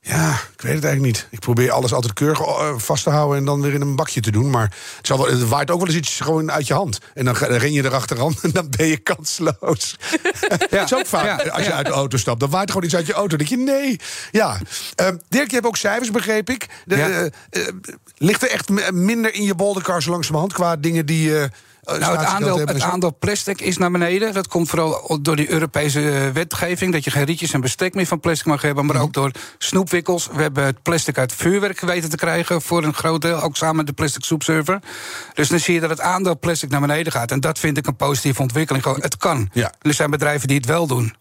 ja, 0.00 0.30
ik 0.32 0.60
weet 0.60 0.74
het 0.74 0.84
eigenlijk 0.84 1.00
niet. 1.14 1.26
Ik 1.30 1.38
probeer 1.40 1.70
alles 1.70 1.92
altijd 1.92 2.12
keurig 2.12 2.40
eh, 2.40 2.74
vast 2.76 3.02
te 3.04 3.10
houden 3.10 3.38
en 3.38 3.44
dan 3.44 3.60
weer 3.60 3.72
in 3.74 3.80
een 3.80 3.96
bakje 3.96 4.20
te 4.20 4.30
doen. 4.30 4.50
Maar 4.50 4.62
het, 4.96 5.06
zal 5.06 5.18
wel, 5.18 5.26
het 5.26 5.48
waait 5.48 5.70
ook 5.70 5.78
wel 5.78 5.86
eens 5.86 5.96
iets 5.96 6.20
gewoon 6.20 6.50
uit 6.50 6.66
je 6.66 6.74
hand. 6.74 6.98
En 7.14 7.24
dan 7.24 7.34
ren 7.36 7.72
je 7.72 7.84
erachteraan 7.84 8.34
en 8.42 8.50
dan 8.50 8.68
ben 8.76 8.86
je 8.86 8.96
kansloos. 8.96 9.96
Dat 10.70 10.84
is 10.84 10.94
ook 10.94 11.06
vaak. 11.06 11.44
Ja, 11.44 11.50
als 11.50 11.62
je 11.62 11.68
ja. 11.68 11.76
uit 11.76 11.86
de 11.86 11.92
auto 11.92 12.16
stapt, 12.16 12.40
dan 12.40 12.50
waait 12.50 12.70
gewoon 12.70 12.84
iets 12.84 12.96
uit 12.96 13.06
je 13.06 13.12
auto. 13.12 13.36
Dan 13.36 13.46
denk 13.46 13.50
je, 13.60 13.72
nee. 13.72 14.00
Ja. 14.30 14.58
Eh, 14.94 15.08
Dirk, 15.28 15.48
je 15.48 15.54
hebt 15.54 15.66
ook 15.66 15.76
cijfers, 15.76 16.10
begreep 16.10 16.50
ik. 16.50 16.66
De, 16.84 16.96
Ja. 16.96 17.28
ligt 18.16 18.42
er 18.42 18.50
echt 18.50 18.68
minder 18.92 19.34
in 19.34 19.42
je 19.42 19.54
bolderkar 19.54 20.02
zo 20.02 20.10
langzamerhand... 20.10 20.52
qua 20.52 20.76
dingen 20.76 21.06
die, 21.06 21.32
Nou, 21.84 22.16
het 22.16 22.26
aandeel, 22.26 22.58
het 22.58 22.82
aandeel 22.82 23.16
plastic 23.18 23.60
is 23.60 23.78
naar 23.78 23.90
beneden. 23.90 24.32
Dat 24.32 24.48
komt 24.48 24.68
vooral 24.68 25.18
door 25.22 25.36
die 25.36 25.50
Europese 25.50 26.10
eh, 26.10 26.28
wetgeving. 26.28 26.92
Dat 26.92 27.04
je 27.04 27.10
geen 27.10 27.24
rietjes 27.24 27.52
en 27.52 27.60
bestek 27.60 27.94
meer 27.94 28.06
van 28.06 28.20
plastic 28.20 28.46
mag 28.46 28.62
hebben. 28.62 28.84
Mhm. 28.84 28.94
Maar 28.94 29.02
ook 29.02 29.12
door 29.12 29.30
snoepwikkels. 29.58 30.28
We 30.32 30.42
hebben 30.42 30.64
het 30.64 30.82
plastic 30.82 31.18
uit 31.18 31.32
vuurwerk 31.32 31.80
weten 31.80 32.10
te 32.10 32.16
krijgen. 32.16 32.62
Voor 32.62 32.84
een 32.84 32.94
groot 32.94 33.22
deel. 33.22 33.40
Ook 33.40 33.56
samen 33.56 33.76
met 33.76 33.86
de 33.86 33.92
plastic 33.92 34.24
soepserver. 34.24 34.80
Dus 35.34 35.48
dan 35.48 35.58
zie 35.58 35.74
je 35.74 35.80
dat 35.80 35.90
het 35.90 36.00
aandeel 36.00 36.38
plastic 36.38 36.70
naar 36.70 36.80
beneden 36.80 37.12
gaat. 37.12 37.30
En 37.30 37.40
dat 37.40 37.58
vind 37.58 37.76
ik 37.76 37.86
een 37.86 37.96
positieve 37.96 38.42
ontwikkeling. 38.42 38.84
Gewoon, 38.84 39.00
het 39.00 39.16
kan. 39.16 39.48
Ja. 39.52 39.72
Er 39.80 39.94
zijn 39.94 40.10
bedrijven 40.10 40.48
die 40.48 40.56
het 40.56 40.66
wel 40.66 40.86
doen. 40.86 41.14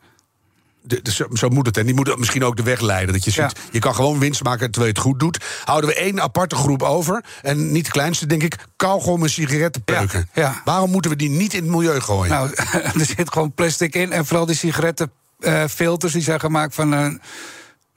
De- 0.85 1.01
de- 1.01 1.27
zo, 1.33 1.49
moet 1.49 1.65
het. 1.65 1.77
En 1.77 1.85
die 1.85 1.95
moeten 1.95 2.19
misschien 2.19 2.43
ook 2.43 2.55
de 2.57 2.63
weg 2.63 2.79
leiden. 2.79 3.13
Dat 3.13 3.23
je, 3.23 3.31
ziet, 3.31 3.39
Ja. 3.41 3.49
je 3.71 3.79
kan 3.79 3.95
gewoon 3.95 4.19
winst 4.19 4.43
maken 4.43 4.71
terwijl 4.71 4.93
je 4.93 4.99
het 4.99 5.09
goed 5.09 5.19
doet. 5.19 5.43
Houden 5.63 5.89
we 5.89 5.95
één 5.95 6.21
aparte 6.21 6.55
groep 6.55 6.83
over. 6.83 7.23
En 7.41 7.71
niet 7.71 7.85
de 7.85 7.91
kleinste, 7.91 8.25
denk 8.25 8.43
ik. 8.43 8.55
Kauwgom 8.75 9.23
en 9.23 9.29
sigarettenpeuken. 9.29 10.29
Ja, 10.33 10.41
ja. 10.41 10.61
Waarom 10.65 10.91
moeten 10.91 11.11
we 11.11 11.17
die 11.17 11.29
niet 11.29 11.53
in 11.53 11.61
het 11.63 11.71
milieu 11.71 11.99
gooien? 11.99 12.31
Nou, 12.31 12.49
er 12.99 13.05
zit 13.15 13.31
gewoon 13.31 13.53
plastic 13.53 13.95
in. 13.95 14.11
En 14.11 14.25
vooral 14.25 14.45
die 14.45 14.55
sigarettenfilters 14.55 16.13
die 16.13 16.21
zijn 16.21 16.39
gemaakt 16.39 16.75
van 16.75 16.91
een, 16.91 17.21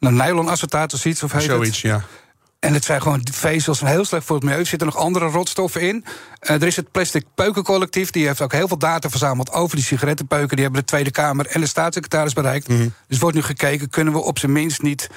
een 0.01 0.15
nylonacetaat 0.17 0.95
of 0.95 1.01
zoiets. 1.01 1.23
Of 1.23 1.33
heet 1.33 1.43
het? 1.43 1.51
Zoiets, 1.51 1.81
ja. 1.81 2.05
En 2.67 2.75
het 2.75 2.85
zijn 2.85 3.03
gewoon 3.03 3.27
vezels 3.33 3.81
en 3.81 3.87
heel 3.87 4.05
slecht 4.05 4.25
voor 4.25 4.37
het 4.37 4.45
milieu. 4.45 4.61
Er 4.61 4.67
zitten 4.67 4.87
nog 4.87 4.97
andere 4.97 5.27
rotstoffen 5.27 5.81
in. 5.81 6.05
Eh, 6.39 6.55
er 6.55 6.67
is 6.67 6.77
het 6.77 6.91
Plastic 6.91 7.25
Peukencollectief. 7.35 8.11
Die 8.11 8.27
heeft 8.27 8.41
ook 8.41 8.53
heel 8.53 8.69
veel 8.69 8.79
data 8.79 9.11
verzameld 9.11 9.53
over 9.53 9.77
die 9.77 9.85
sigarettenpeuken. 9.85 10.57
Die 10.57 10.65
hebben 10.65 10.81
de 10.81 10.87
Tweede 10.87 11.11
Kamer 11.11 11.47
en 11.47 11.61
de 11.61 11.67
staatssecretaris 11.67 12.33
bereikt. 12.33 12.69
Dus 13.09 13.19
wordt 13.19 13.37
nu 13.37 13.43
gekeken, 13.43 13.89
kunnen 13.89 14.13
we 14.13 14.19
op 14.19 14.39
zijn 14.39 14.53
minst 14.53 14.83
niet... 14.83 15.09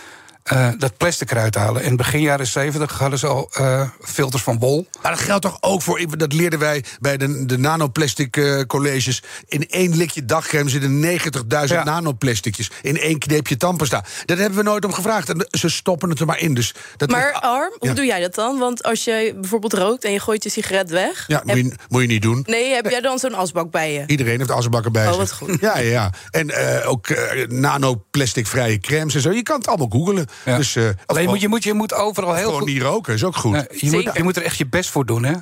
eh, 0.44 0.70
dat 0.78 0.98
plastic 0.98 1.32
eruit 1.32 1.56
halen. 1.56 1.84
In 1.84 1.96
begin 1.96 2.22
jaren 2.22 2.48
70 2.48 3.00
hadden 3.00 3.20
ze 3.20 3.28
al 3.28 3.50
eh, 3.54 3.90
filters 4.02 4.44
van 4.44 4.60
wol. 4.60 4.88
Maar 5.02 5.12
dat 5.12 5.22
geldt 5.22 5.42
toch 5.42 5.58
ook 5.62 5.82
voor, 5.82 6.18
dat 6.18 6.34
leerden 6.34 6.60
wij 6.60 6.84
bij 7.00 7.18
de, 7.18 7.46
de 7.46 7.58
nanoplastic 7.58 8.38
eh, 8.38 8.62
colleges. 8.62 9.24
In 9.48 9.68
één 9.70 9.98
likje 9.98 10.26
dagcreme 10.26 10.70
zitten 10.70 11.04
90.000 11.04 11.66
Ja. 11.66 11.84
nanoplasticjes. 11.84 12.72
In 12.82 12.98
één 13.00 13.20
kneepje 13.20 13.58
tandpasta. 13.58 14.04
Dat 14.26 14.38
hebben 14.38 14.58
we 14.58 14.64
nooit 14.64 14.86
om 14.86 14.94
gevraagd. 14.94 15.30
En 15.30 15.48
ze 15.50 15.70
stoppen 15.70 16.10
het 16.10 16.20
er 16.20 16.26
maar 16.26 16.40
in. 16.40 16.54
Dus 16.54 16.74
dat 16.98 17.10
Maar 17.10 17.34
Arm, 17.34 17.74
hoe 17.78 17.94
doe 17.94 18.06
jij 18.06 18.20
dat 18.22 18.36
dan? 18.36 18.58
Want 18.58 18.84
als 18.84 19.04
je 19.04 19.34
bijvoorbeeld 19.36 19.74
rookt 19.74 20.04
en 20.04 20.12
je 20.12 20.20
gooit 20.20 20.44
je 20.44 20.50
sigaret 20.50 20.90
weg... 20.90 21.24
Ja, 21.28 21.42
moet 21.46 21.56
je, 21.58 21.72
moet 21.90 22.02
je 22.02 22.08
niet 22.08 22.22
doen. 22.22 22.44
nee, 22.48 22.74
heb 22.74 22.90
jij 22.90 23.02
dan 23.02 23.20
zo'n 23.20 23.34
asbak 23.34 23.72
bij 23.72 23.94
je? 23.94 24.04
Iedereen 24.08 24.38
heeft 24.38 24.52
asbakken 24.52 24.92
bij 24.92 25.06
Oh, 25.08 25.10
zich. 25.10 25.20
wat 25.20 25.32
goed. 25.32 25.58
Ja, 25.62 25.78
ja, 25.78 25.90
ja. 25.90 26.12
En 26.32 26.50
eh, 26.50 26.90
ook 26.90 27.08
nanoplasticvrije 27.48 28.80
crèmes 28.80 29.16
en 29.16 29.22
zo. 29.22 29.32
Je 29.32 29.44
kan 29.44 29.58
het 29.58 29.68
allemaal 29.68 29.88
googlen. 29.90 30.28
Ja. 30.46 30.58
Dus, 30.58 30.78
of 30.78 30.94
Alleen 31.06 31.40
je, 31.40 31.48
moet, 31.48 31.64
je 31.64 31.74
moet 31.74 31.94
overal 31.94 32.34
heel 32.34 32.44
gewoon 32.44 32.60
goed... 32.60 32.68
niet 32.70 32.82
roken, 32.82 33.14
is 33.14 33.24
ook 33.24 33.36
goed. 33.36 33.56
Eh, 33.56 33.80
je, 33.80 33.92
moet, 33.92 34.10
je 34.14 34.24
moet 34.24 34.36
er 34.36 34.44
echt 34.44 34.58
je 34.58 34.68
best 34.68 34.90
voor 34.90 35.06
doen, 35.06 35.24
hè? 35.24 35.34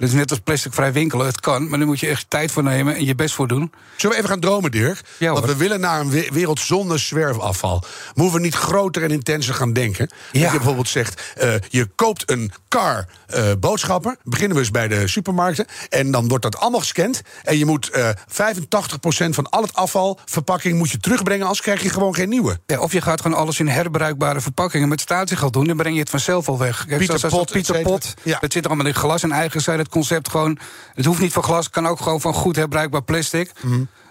Dat 0.00 0.08
is 0.08 0.14
net 0.14 0.30
als 0.30 0.38
plasticvrij 0.44 0.92
winkelen. 0.92 1.26
Het 1.26 1.40
kan, 1.40 1.68
maar 1.68 1.78
dan 1.78 1.88
moet 1.88 2.00
je 2.00 2.06
echt 2.08 2.24
tijd 2.28 2.52
voor 2.52 2.62
nemen 2.62 2.94
en 2.94 3.04
je 3.04 3.14
best 3.14 3.34
voor 3.34 3.48
doen. 3.48 3.72
Zullen 3.96 4.16
we 4.16 4.22
even 4.22 4.28
gaan 4.32 4.40
dromen, 4.40 4.70
Dirk? 4.70 5.00
Ja, 5.18 5.32
Want 5.32 5.44
we 5.44 5.56
willen 5.56 5.80
naar 5.80 6.00
een 6.00 6.10
we- 6.10 6.28
wereld 6.32 6.60
zonder 6.60 6.98
zwerfafval. 6.98 7.82
Moeten 8.14 8.36
we 8.36 8.42
niet 8.44 8.54
groter 8.54 9.02
en 9.02 9.10
intenser 9.10 9.54
gaan 9.54 9.72
denken? 9.72 10.10
Ja. 10.32 10.40
Dat 10.40 10.50
je 10.50 10.56
bijvoorbeeld 10.56 10.88
zegt, 10.88 11.32
eh, 11.36 11.54
je 11.68 11.86
koopt 11.94 12.30
een 12.30 12.52
car 12.68 13.06
eh, 13.26 13.44
boodschappen. 13.60 14.18
Beginnen 14.24 14.56
we 14.56 14.62
eens 14.62 14.70
bij 14.70 14.88
de 14.88 15.08
supermarkten. 15.08 15.66
En 15.88 16.10
dan 16.10 16.28
wordt 16.28 16.42
dat 16.44 16.56
allemaal 16.58 16.80
gescand. 16.80 17.22
En 17.44 17.58
je 17.58 17.64
moet 17.64 17.90
eh 17.90 18.08
85% 18.26 19.34
van 19.34 19.48
al 19.50 19.62
het 19.62 19.74
afval, 19.74 20.18
verpakking, 20.24 20.78
moet 20.78 20.90
je 20.90 20.98
terugbrengen. 20.98 21.42
Anders 21.42 21.60
krijg 21.62 21.82
je 21.82 21.88
gewoon 21.90 22.14
geen 22.14 22.28
nieuwe. 22.28 22.60
Ja, 22.66 22.78
of 22.80 22.92
je 22.92 23.00
gaat 23.00 23.20
gewoon 23.20 23.36
alles 23.38 23.58
in 23.60 23.68
herbruikbare 23.68 24.40
verpakkingen 24.40 24.88
met 24.88 25.00
statiegeld 25.00 25.52
doen. 25.52 25.64
Dan 25.66 25.76
breng 25.76 25.94
je 25.94 26.00
het 26.00 26.10
vanzelf 26.10 26.48
al 26.48 26.58
weg. 26.58 26.86
Pieter 26.98 27.28
Pot, 27.28 27.46
et 27.46 27.52
Pieter. 27.52 27.82
Pot. 27.82 28.14
Dat 28.40 28.52
zit 28.52 28.66
allemaal 28.66 28.86
in 28.86 28.94
glas 28.94 29.22
en 29.22 29.32
eigen 29.32 29.60
zijn 29.60 29.78
het 29.78 29.88
concept 29.90 30.28
gewoon. 30.30 30.58
Het 30.94 31.04
hoeft 31.04 31.20
niet 31.20 31.32
van 31.32 31.42
glas, 31.42 31.64
het 31.64 31.74
kan 31.74 31.86
ook 31.86 32.00
gewoon 32.00 32.20
van 32.20 32.34
goed 32.34 32.56
herbruikbaar 32.56 33.02
plastic. 33.02 33.50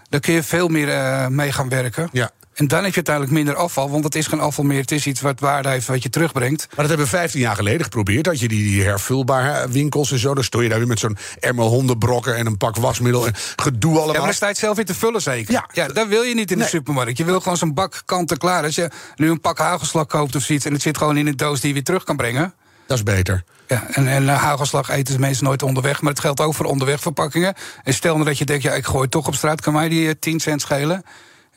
Daar 0.09 0.19
kun 0.19 0.33
je 0.33 0.43
veel 0.43 0.67
meer 0.67 0.89
eh, 0.89 1.27
mee 1.27 1.51
gaan 1.51 1.69
werken. 1.69 2.09
Ja. 2.11 2.31
En 2.53 2.67
dan 2.67 2.79
heb 2.79 2.89
je 2.89 2.95
uiteindelijk 2.95 3.35
minder 3.35 3.55
afval, 3.55 3.89
want 3.89 4.03
het 4.03 4.15
is 4.15 4.27
geen 4.27 4.39
afval 4.39 4.63
meer. 4.65 4.81
Het 4.81 4.91
is 4.91 5.05
iets 5.05 5.21
wat 5.21 5.39
waarde 5.39 5.69
heeft 5.69 5.87
wat 5.87 6.03
je 6.03 6.09
terugbrengt. 6.09 6.59
Maar 6.59 6.77
dat 6.77 6.87
hebben 6.87 7.05
we 7.05 7.11
15 7.11 7.39
jaar 7.39 7.55
geleden 7.55 7.83
geprobeerd. 7.83 8.23
Dat 8.23 8.39
je 8.39 8.47
die, 8.47 8.63
die 8.63 8.83
hervulbare 8.83 9.69
winkels 9.69 10.11
en 10.11 10.19
zo. 10.19 10.33
Dan 10.33 10.43
stond 10.43 10.63
je 10.63 10.69
daar 10.69 10.77
weer 10.77 10.87
met 10.87 10.99
zo'n 10.99 11.17
emmer 11.39 11.65
hondenbrokken 11.65 12.35
en 12.35 12.45
een 12.45 12.57
pak 12.57 12.75
wasmiddel 12.75 13.27
en 13.27 13.33
gedoe 13.55 13.91
allemaal. 13.93 14.07
Ja, 14.13 14.17
maar 14.17 14.25
dan 14.27 14.33
sta 14.35 14.45
je 14.45 14.51
het 14.51 14.61
zelf 14.61 14.75
weer 14.75 14.85
te 14.85 14.93
vullen 14.95 15.21
zeker. 15.21 15.53
Ja. 15.53 15.69
ja 15.73 15.87
dat 15.87 16.07
wil 16.07 16.21
je 16.21 16.33
niet 16.35 16.51
in 16.51 16.57
de 16.57 16.63
Nee. 16.63 16.71
supermarkt. 16.71 17.17
Je 17.17 17.25
wil 17.25 17.39
gewoon 17.39 17.57
zo'n 17.57 17.73
bak 17.73 18.01
kant-en-klaar. 18.05 18.63
Als 18.63 18.75
je 18.75 18.89
nu 19.15 19.29
een 19.29 19.41
pak 19.41 19.57
hagelslag 19.57 20.05
koopt 20.05 20.35
of 20.35 20.41
zoiets... 20.43 20.65
en 20.65 20.73
het 20.73 20.81
zit 20.81 20.97
gewoon 20.97 21.17
in 21.17 21.27
een 21.27 21.37
doos 21.37 21.59
die 21.59 21.67
je 21.67 21.73
weer 21.73 21.83
terug 21.83 22.03
kan 22.03 22.15
brengen... 22.17 22.53
Dat 22.89 22.97
is 22.97 23.03
beter. 23.03 23.43
Ja, 23.67 23.83
en, 23.91 24.07
en 24.07 24.29
eh, 24.29 24.41
hagelslag 24.41 24.89
eten 24.89 25.13
ze 25.13 25.19
mensen 25.19 25.43
nooit 25.43 25.63
onderweg. 25.63 26.01
Maar 26.01 26.11
het 26.11 26.21
geldt 26.21 26.41
ook 26.41 26.53
voor 26.53 26.65
onderwegverpakkingen. 26.65 27.53
En 27.83 27.93
stel 27.93 28.13
nou 28.13 28.25
dat 28.25 28.37
je 28.37 28.45
denkt, 28.45 28.63
ja, 28.63 28.73
ik 28.73 28.85
gooi 28.85 29.09
toch 29.09 29.27
op 29.27 29.35
straat... 29.35 29.61
kan 29.61 29.73
mij 29.73 29.89
die 29.89 30.07
eh, 30.07 30.13
10 30.19 30.39
cent 30.39 30.61
schelen. 30.61 31.03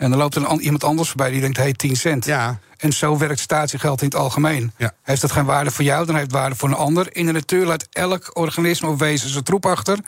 En 0.03 0.11
dan 0.11 0.19
loopt 0.19 0.35
er 0.35 0.61
iemand 0.61 0.85
anders 0.85 1.09
voorbij 1.09 1.31
die 1.31 1.41
denkt, 1.41 1.57
hé, 1.57 1.63
hey, 1.63 1.73
10 1.73 1.97
cent. 1.97 2.25
Ja. 2.25 2.59
En 2.77 2.93
zo 2.93 3.19
werkt 3.19 3.41
statiegeld 3.41 4.01
in 4.01 4.07
het 4.07 4.17
algemeen. 4.17 4.73
Ja. 4.77 4.93
Heeft 5.03 5.21
dat 5.21 5.33
geen 5.33 5.45
waarde 5.45 5.71
voor 5.71 5.85
jou, 5.85 6.07
dan 6.07 6.15
heeft 6.15 6.27
het 6.27 6.37
waarde 6.37 6.57
voor 6.57 6.69
een 6.69 6.75
ander. 6.75 7.17
In 7.17 7.27
de 7.27 7.33
natuur 7.33 7.67
laat 7.67 7.87
elk 7.91 8.31
organisme 8.33 8.89
of 8.89 8.99
wezen 8.99 9.29
zijn 9.29 9.45
troep 9.45 9.67
achter. 9.67 9.99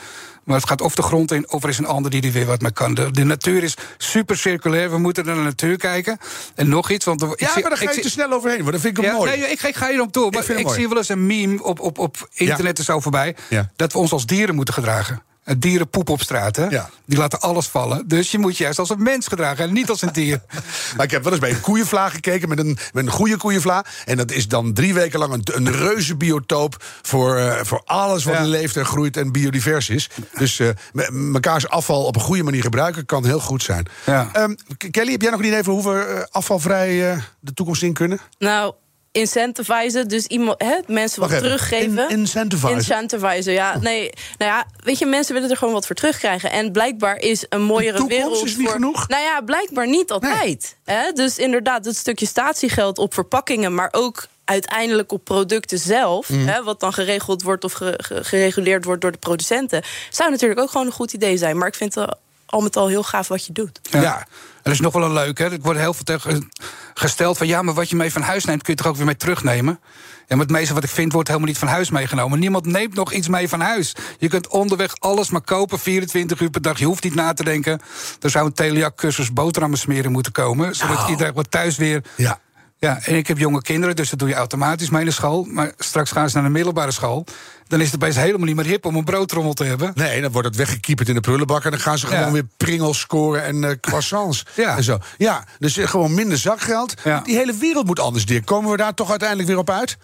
Maar 0.45 0.57
het 0.57 0.69
gaat 0.69 0.81
of 0.81 0.95
de 0.95 1.03
grond 1.03 1.33
in, 1.33 1.51
of 1.51 1.63
er 1.63 1.69
is 1.69 1.79
een 1.79 1.87
ander 1.87 2.11
die 2.11 2.23
er 2.23 2.33
weer 2.33 2.47
wat 2.47 2.61
mee 2.61 2.73
kan. 2.73 2.95
De, 2.95 3.11
de 3.11 3.25
natuur 3.25 3.63
is 3.63 3.77
super 3.99 4.37
circulair. 4.37 4.91
We 4.91 4.99
moeten 4.99 5.25
naar 5.25 5.35
de 5.35 5.41
natuur 5.41 5.77
kijken. 5.77 6.19
En 6.55 6.69
nog 6.69 6.91
iets, 6.91 7.05
want... 7.05 7.23
er- 7.23 7.31
ik 7.33 7.41
Ja, 7.41 7.53
zie- 7.53 7.61
maar 7.61 7.71
daar 7.71 7.89
ga 7.89 7.91
je 7.93 8.01
te 8.01 8.11
snel 8.11 8.33
overheen. 8.33 8.59
Want 8.61 8.73
dat 8.73 8.81
vind 8.81 8.99
ik 8.99 9.05
ja, 9.05 9.11
hem 9.11 9.19
mooi. 9.19 9.31
Nee, 9.37 9.51
ik, 9.51 9.63
ik 9.63 9.77
ga 9.77 9.89
hierop 9.89 10.13
toe. 10.13 10.31
Maar 10.31 10.51
ik, 10.51 10.69
zie 10.69 10.89
wel 10.89 10.97
eens 10.97 11.09
een 11.09 11.27
meme 11.27 11.63
op, 11.63 11.81
op, 11.81 11.99
op 11.99 12.29
internet 12.33 12.79
er 12.79 12.85
zo 12.85 13.01
voorbij. 13.01 13.37
Ja. 13.49 13.71
Dat 13.77 13.93
we 13.93 13.99
ons 13.99 14.13
als 14.13 14.27
dieren 14.27 14.55
moeten 14.55 14.75
gedragen. 14.75 15.23
Het 15.45 15.63
dieren 15.63 15.89
poep 15.89 16.09
op 16.09 16.21
straat, 16.21 16.57
hè? 16.57 16.65
Ja. 16.67 16.91
Die 17.07 17.19
laten 17.19 17.41
alles 17.41 17.67
vallen. 17.67 18.09
Dus 18.09 18.31
je 18.31 18.39
moet 18.39 18.57
je 18.57 18.63
juist 18.63 18.79
als 18.79 18.91
een 18.91 19.03
mens 19.03 19.27
gedragen 19.27 19.65
en 19.65 19.73
niet 19.73 19.89
als 19.91 20.03
een 20.03 20.13
dier. 20.13 20.41
Maar 20.97 21.05
ik 21.05 21.11
heb 21.11 21.23
wel 21.23 21.33
eens 21.33 21.41
bij 21.41 21.51
een 21.51 21.61
koeienvla 21.61 22.09
gekeken 22.09 22.49
met 22.49 22.59
een, 22.59 22.79
met 22.93 23.05
een 23.07 23.11
goede 23.11 23.37
koeienvla. 23.37 23.85
En 24.05 24.17
dat 24.17 24.31
is 24.31 24.49
dan 24.49 24.73
drie 24.73 24.95
weken 24.95 25.19
lang 25.19 25.33
een, 25.33 25.43
een 25.53 25.73
reuze 25.73 26.17
biotoop 26.17 26.85
voor, 27.03 27.37
eh, 27.37 27.65
voor 27.65 27.83
alles 27.85 28.25
wat 28.25 28.35
Ja. 28.35 28.43
leeft 28.45 28.77
en 28.77 28.87
groeit 28.87 29.17
en 29.17 29.33
biodivers 29.33 29.89
is. 29.89 30.11
Dus 30.39 30.59
eh, 30.59 30.69
me- 30.93 31.11
mekaars 31.11 31.69
afval 31.69 32.05
op 32.05 32.15
een 32.17 32.23
goede 32.23 32.43
manier 32.43 32.63
gebruiken 32.63 33.07
kan 33.07 33.25
heel 33.25 33.41
goed 33.41 33.63
zijn. 33.63 33.87
Ja. 34.07 34.29
Ehm, 34.33 34.55
Kelly, 34.91 35.11
heb 35.13 35.23
jij 35.23 35.31
nog 35.31 35.41
een 35.41 35.47
idee 35.47 35.63
voor 35.63 35.75
hoe 35.75 35.93
we 35.95 36.01
eh, 36.05 36.23
afvalvrij 36.31 37.11
eh, 37.13 37.19
de 37.41 37.55
toekomst 37.55 37.83
in 37.83 37.93
kunnen? 37.93 38.19
Nou, 38.39 38.75
incentivizen, 39.15 40.09
dus 40.09 40.27
iemand, 40.27 40.63
hè, 40.63 40.77
mensen 40.87 41.21
wat 41.21 41.29
teruggeven. 41.31 42.09
In- 42.11 42.19
incentivizen? 42.19 42.77
Incentivizen, 42.77 43.53
ja. 43.53 43.79
Nee, 43.81 44.11
nou 44.39 44.51
ja, 44.51 44.65
weet 44.85 44.99
je, 44.99 45.07
mensen 45.07 45.35
willen 45.35 45.51
er 45.51 45.57
gewoon 45.57 45.75
wat 45.75 45.87
voor 45.87 45.97
terugkrijgen. 45.97 46.51
En 46.51 46.73
blijkbaar 46.73 47.17
is 47.17 47.45
een 47.49 47.63
mooiere 47.63 48.07
wereld. 48.07 48.45
is 48.45 48.57
niet 48.57 48.67
voor, 48.67 48.75
genoeg? 48.75 49.09
Nou 49.09 49.23
ja, 49.23 49.41
blijkbaar 49.41 49.89
niet 49.89 50.11
altijd. 50.11 50.77
Hè? 50.85 51.13
Dus 51.13 51.39
inderdaad, 51.39 51.85
het 51.85 51.97
stukje 51.97 52.27
statiegeld 52.27 52.99
op 52.99 53.15
verpakkingen, 53.15 53.75
maar 53.75 53.89
ook 53.93 54.27
uiteindelijk 54.45 55.13
op 55.13 55.25
producten 55.25 55.79
zelf, 55.79 56.29
Mhm. 56.29 56.47
hè, 56.47 56.63
wat 56.63 56.81
dan 56.81 56.93
geregeld 56.93 57.43
wordt 57.43 57.65
of 57.65 57.73
ge- 57.73 57.95
ge- 58.03 58.25
gereguleerd 58.25 58.85
wordt 58.85 59.01
door 59.01 59.13
de 59.13 59.19
producenten, 59.19 59.83
zou 60.11 60.31
natuurlijk 60.31 60.61
ook 60.61 60.71
gewoon 60.71 60.87
een 60.87 60.93
goed 60.93 61.13
idee 61.13 61.37
zijn. 61.37 61.59
Maar 61.59 61.69
ik 61.69 61.75
vind 61.75 61.95
het 61.95 62.17
al 62.47 62.61
met 62.61 62.77
al 62.77 62.89
heel 62.89 63.03
gaaf 63.03 63.29
wat 63.29 63.47
je 63.47 63.53
doet. 63.53 63.81
Ja. 63.91 64.27
Er 64.63 64.73
is 64.73 64.81
nog 64.81 64.93
wel 64.93 65.03
een 65.03 65.13
leuk, 65.13 65.39
hè? 65.39 65.51
Er 65.51 65.61
wordt 65.61 65.81
heel 65.81 65.95
veel 65.95 66.05
tegen 66.05 66.51
gesteld 66.95 67.39
van... 67.39 67.47
ja, 67.47 67.63
maar 67.63 67.75
wat 67.75 67.91
je 67.91 67.97
mee 67.97 68.13
van 68.13 68.23
huis 68.23 68.45
neemt, 68.45 68.63
kun 68.63 68.73
je 68.73 68.79
toch 68.79 68.91
ook 68.91 68.97
weer 68.97 69.07
mee 69.07 69.17
terugnemen? 69.17 69.81
Ja, 70.27 70.37
maar 70.37 70.47
het 70.47 70.55
meeste 70.55 70.75
wat 70.75 70.85
ik 70.85 70.91
vind, 70.91 71.13
wordt 71.13 71.29
helemaal 71.29 71.49
niet 71.49 71.59
van 71.59 71.69
huis 71.69 71.91
meegenomen. 71.91 72.39
Niemand 72.39 72.67
neemt 72.67 72.95
nog 72.95 73.13
iets 73.13 73.29
mee 73.29 73.49
van 73.49 73.61
huis. 73.61 73.95
Je 74.19 74.29
kunt 74.29 74.49
onderweg 74.49 74.95
alles 74.99 75.31
maar 75.31 75.41
kopen, 75.41 75.79
24 75.79 76.41
uur 76.41 76.51
per 76.51 76.63
dag. 76.63 76.79
Je 76.79 76.85
hoeft 76.85 77.05
niet 77.05 77.15
na 77.15 77.33
te 77.33 77.45
denken. 77.45 77.81
Er 78.21 78.31
zou 78.31 78.47
een 78.47 78.53
Teliak-cursus 78.53 79.33
boterhammen 79.33 79.79
smeren 79.79 80.13
moeten 80.13 80.33
komen... 80.33 80.75
zodat 80.75 80.97
Nou. 80.97 81.11
iedereen 81.11 81.33
wat 81.35 81.51
thuis 81.51 81.77
weer... 81.77 82.05
Ja. 82.17 82.41
Ja, 82.85 82.99
en 83.03 83.15
ik 83.17 83.27
heb 83.27 83.39
jonge 83.39 83.63
kinderen, 83.63 83.97
dus 83.97 84.11
dat 84.11 84.19
doe 84.19 84.29
je 84.29 84.35
automatisch 84.35 84.91
mee 84.91 85.05
naar 85.05 85.13
school. 85.13 85.45
Maar 85.45 85.73
straks 85.79 86.11
gaan 86.11 86.29
ze 86.31 86.35
naar 86.37 86.45
de 86.45 86.51
middelbare 86.53 86.91
school. 86.91 87.27
Dan 87.67 87.81
is 87.81 87.87
het 87.87 87.95
opeens 87.95 88.17
helemaal 88.17 88.47
niet 88.47 88.57
meer 88.57 88.65
hip 88.65 88.85
om 88.87 88.97
een 88.97 89.05
broodtrommel 89.05 89.53
te 89.53 89.65
hebben. 89.65 89.93
Nee, 89.95 90.21
dan 90.21 90.33
wordt 90.33 90.49
het 90.49 90.57
weggekieperd 90.57 91.09
in 91.09 91.15
de 91.15 91.21
prullenbak... 91.21 91.65
en 91.65 91.71
dan 91.71 91.81
gaan 91.81 91.99
ze 91.99 92.07
Ja. 92.11 92.17
gewoon 92.17 92.33
weer 92.33 92.47
pringels 92.57 93.01
scoren 93.01 93.43
en 93.45 93.65
eh, 93.65 93.71
croissants. 93.81 94.47
Ja. 94.55 94.77
En 94.77 94.83
zo. 94.85 94.99
ja, 95.19 95.45
dus 95.59 95.77
eh, 95.77 95.87
gewoon 95.89 96.15
minder 96.15 96.39
zakgeld. 96.39 96.95
Ja. 97.05 97.21
Die 97.21 97.37
hele 97.37 97.55
wereld 97.55 97.87
moet 97.87 98.01
anders, 98.01 98.27
Dirk. 98.27 98.45
Komen 98.45 98.71
we 98.71 98.77
daar 98.77 98.95
toch 98.95 99.11
uiteindelijk 99.11 99.49
weer 99.49 99.59
op 99.59 99.71
uit? 99.71 99.97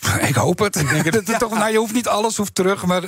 Ik 0.28 0.34
hoop 0.34 0.58
het. 0.58 0.74
Dat 1.10 1.26
het 1.26 1.38
toch, 1.38 1.54
nou, 1.54 1.70
je 1.72 1.78
hoeft 1.78 1.92
niet 1.94 2.08
alles 2.08 2.36
hoeft 2.36 2.54
terug, 2.54 2.84
maar 2.84 3.00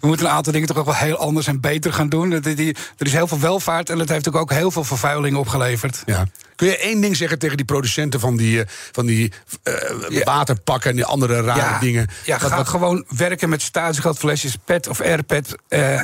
we 0.00 0.06
moeten 0.06 0.26
een 0.26 0.32
aantal 0.32 0.52
dingen 0.52 0.68
toch 0.68 0.76
ook 0.76 0.84
wel 0.84 0.94
heel 0.94 1.16
anders 1.16 1.46
en 1.46 1.60
beter 1.60 1.92
gaan 1.92 2.08
doen. 2.08 2.32
Er 2.32 2.76
is 2.98 3.12
heel 3.12 3.26
veel 3.26 3.40
welvaart 3.40 3.90
en 3.90 3.98
dat 3.98 4.08
heeft 4.08 4.34
ook 4.34 4.52
heel 4.52 4.70
veel 4.70 4.84
vervuiling 4.84 5.36
opgeleverd. 5.36 6.02
Ja. 6.06 6.26
Kun 6.56 6.66
je 6.68 6.76
één 6.78 7.00
ding 7.00 7.16
zeggen 7.16 7.38
tegen 7.38 7.56
die 7.56 7.66
producenten 7.66 8.20
van 8.20 8.36
die, 8.36 8.60
eh, 8.60 8.66
van 8.92 9.06
die 9.06 9.32
eh, 9.62 9.72
Ja. 10.08 10.24
waterpakken 10.24 10.90
en 10.90 10.96
die 10.96 11.04
andere 11.04 11.40
rare 11.42 11.80
dingen? 11.80 12.08
Ja, 12.24 12.38
Wat- 12.38 12.50
ga 12.50 12.56
wat- 12.56 12.68
gewoon 12.68 13.04
werken 13.16 13.48
met 13.48 13.62
statiegeldflesjes, 13.62 14.56
PET 14.64 14.88
of 14.88 15.00
AirPet. 15.00 15.54
eh 15.68 16.00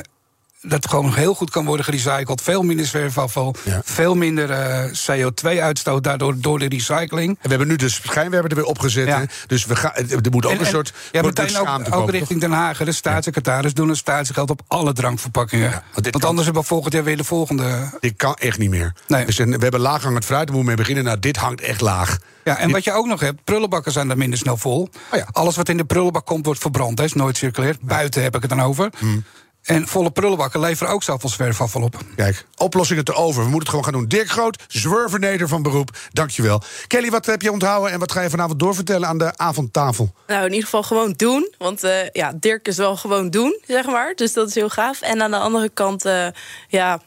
dat 0.67 0.89
gewoon 0.89 1.13
heel 1.13 1.33
goed 1.33 1.49
kan 1.49 1.65
worden 1.65 1.85
gerecycled. 1.85 2.41
Veel 2.41 2.63
minder 2.63 2.85
zwerfafval, 2.85 3.55
veel 3.83 4.15
minder 4.15 4.49
uh, 4.49 5.29
CO2-uitstoot 5.31 6.03
daardoor 6.03 6.35
door 6.37 6.59
de 6.59 6.67
recycling. 6.67 7.29
En 7.29 7.37
we 7.41 7.49
hebben 7.49 7.67
nu 7.67 7.75
de 7.75 7.89
schijnwerper 7.89 8.49
er 8.49 8.55
weer 8.55 8.65
opgezet. 8.65 9.07
Ja. 9.07 9.25
Dus 9.47 9.65
we 9.65 9.75
gaan, 9.75 9.91
er 9.95 10.31
moet 10.31 10.45
ook 10.45 10.59
een 10.59 10.65
soort. 10.65 10.93
Ja, 11.11 11.21
meteen 11.21 11.57
ook, 11.57 11.95
ook 11.95 12.09
richting 12.09 12.39
Den 12.39 12.51
Haag. 12.51 12.77
De 12.77 12.91
staatssecretaris 12.91 13.73
doen 13.73 13.89
een 13.89 13.95
staatsgeld 13.95 14.49
op 14.49 14.61
alle 14.67 14.93
drankverpakkingen. 14.93 15.83
want, 15.93 16.09
want 16.09 16.25
anders 16.25 16.45
hebben 16.45 16.61
we 16.63 16.67
volgend 16.67 16.93
jaar 16.93 17.03
weer 17.03 17.17
de 17.17 17.23
volgende. 17.23 17.89
Dit 17.99 18.13
kan 18.15 18.33
echt 18.33 18.57
niet 18.57 18.69
meer. 18.69 18.93
Nee. 19.07 19.25
Dus 19.25 19.37
we 19.37 19.57
hebben 19.59 19.79
laaghangend 19.79 20.25
fruit, 20.25 20.47
daar 20.47 20.55
moeten 20.55 20.59
we 20.59 20.65
mee 20.65 20.75
beginnen. 20.75 21.03
Nou, 21.03 21.19
dit 21.19 21.37
hangt 21.37 21.61
echt 21.61 21.81
laag. 21.81 22.17
Ja, 22.43 22.57
en 22.57 22.71
wat 22.71 22.83
je 22.83 22.91
ook 22.91 23.05
nog 23.05 23.19
hebt, 23.19 23.43
prullenbakken 23.43 23.91
zijn 23.91 24.07
daar 24.07 24.17
minder 24.17 24.39
snel 24.39 24.57
vol. 24.57 24.89
Oh 25.11 25.19
ja. 25.19 25.27
Alles 25.31 25.55
wat 25.55 25.69
in 25.69 25.77
de 25.77 25.85
prullenbak 25.85 26.25
komt, 26.25 26.45
wordt 26.45 26.59
verbrand. 26.59 26.97
Dat 26.97 27.05
is 27.05 27.13
nooit 27.13 27.37
circulair. 27.37 27.75
Buiten 27.81 28.23
heb 28.23 28.35
ik 28.35 28.41
het 28.41 28.49
dan 28.49 28.61
over. 28.61 28.91
Hmm. 28.97 29.23
En 29.63 29.87
volle 29.87 30.11
prullenbakken 30.11 30.59
leveren 30.59 30.93
ook 30.93 31.03
zoveel 31.03 31.29
zwerfafval 31.29 31.81
op. 31.81 31.97
Kijk, 32.15 32.45
oplossingen 32.57 33.03
te 33.03 33.13
over. 33.13 33.43
We 33.43 33.49
moeten 33.49 33.59
het 33.59 33.69
gewoon 33.69 33.83
gaan 33.83 33.93
doen. 33.93 34.07
Dirk 34.07 34.29
Groot, 34.29 34.63
zwerverneder 34.67 35.47
van 35.47 35.61
beroep. 35.61 35.97
Dankjewel. 36.11 36.61
Kelly, 36.87 37.09
wat 37.09 37.25
heb 37.25 37.41
je 37.41 37.51
onthouden 37.51 37.91
en 37.91 37.99
wat 37.99 38.11
ga 38.11 38.21
je 38.21 38.29
vanavond 38.29 38.59
doorvertellen 38.59 39.07
aan 39.07 39.17
de 39.17 39.37
avondtafel? 39.37 40.13
Nou, 40.27 40.45
in 40.45 40.51
ieder 40.51 40.63
geval 40.63 40.83
gewoon 40.83 41.13
doen. 41.17 41.53
Want 41.57 41.83
uh, 41.83 42.09
ja, 42.09 42.33
Dirk 42.35 42.67
is 42.67 42.77
wel 42.77 42.95
gewoon 42.95 43.29
doen, 43.29 43.59
zeg 43.67 43.85
maar. 43.85 44.15
Dus 44.15 44.33
dat 44.33 44.47
is 44.47 44.55
heel 44.55 44.69
gaaf. 44.69 45.01
En 45.01 45.21
aan 45.21 45.31
de 45.31 45.37
andere 45.37 45.69
kant, 45.69 46.05
uh, 46.05 46.27
ja 46.67 47.01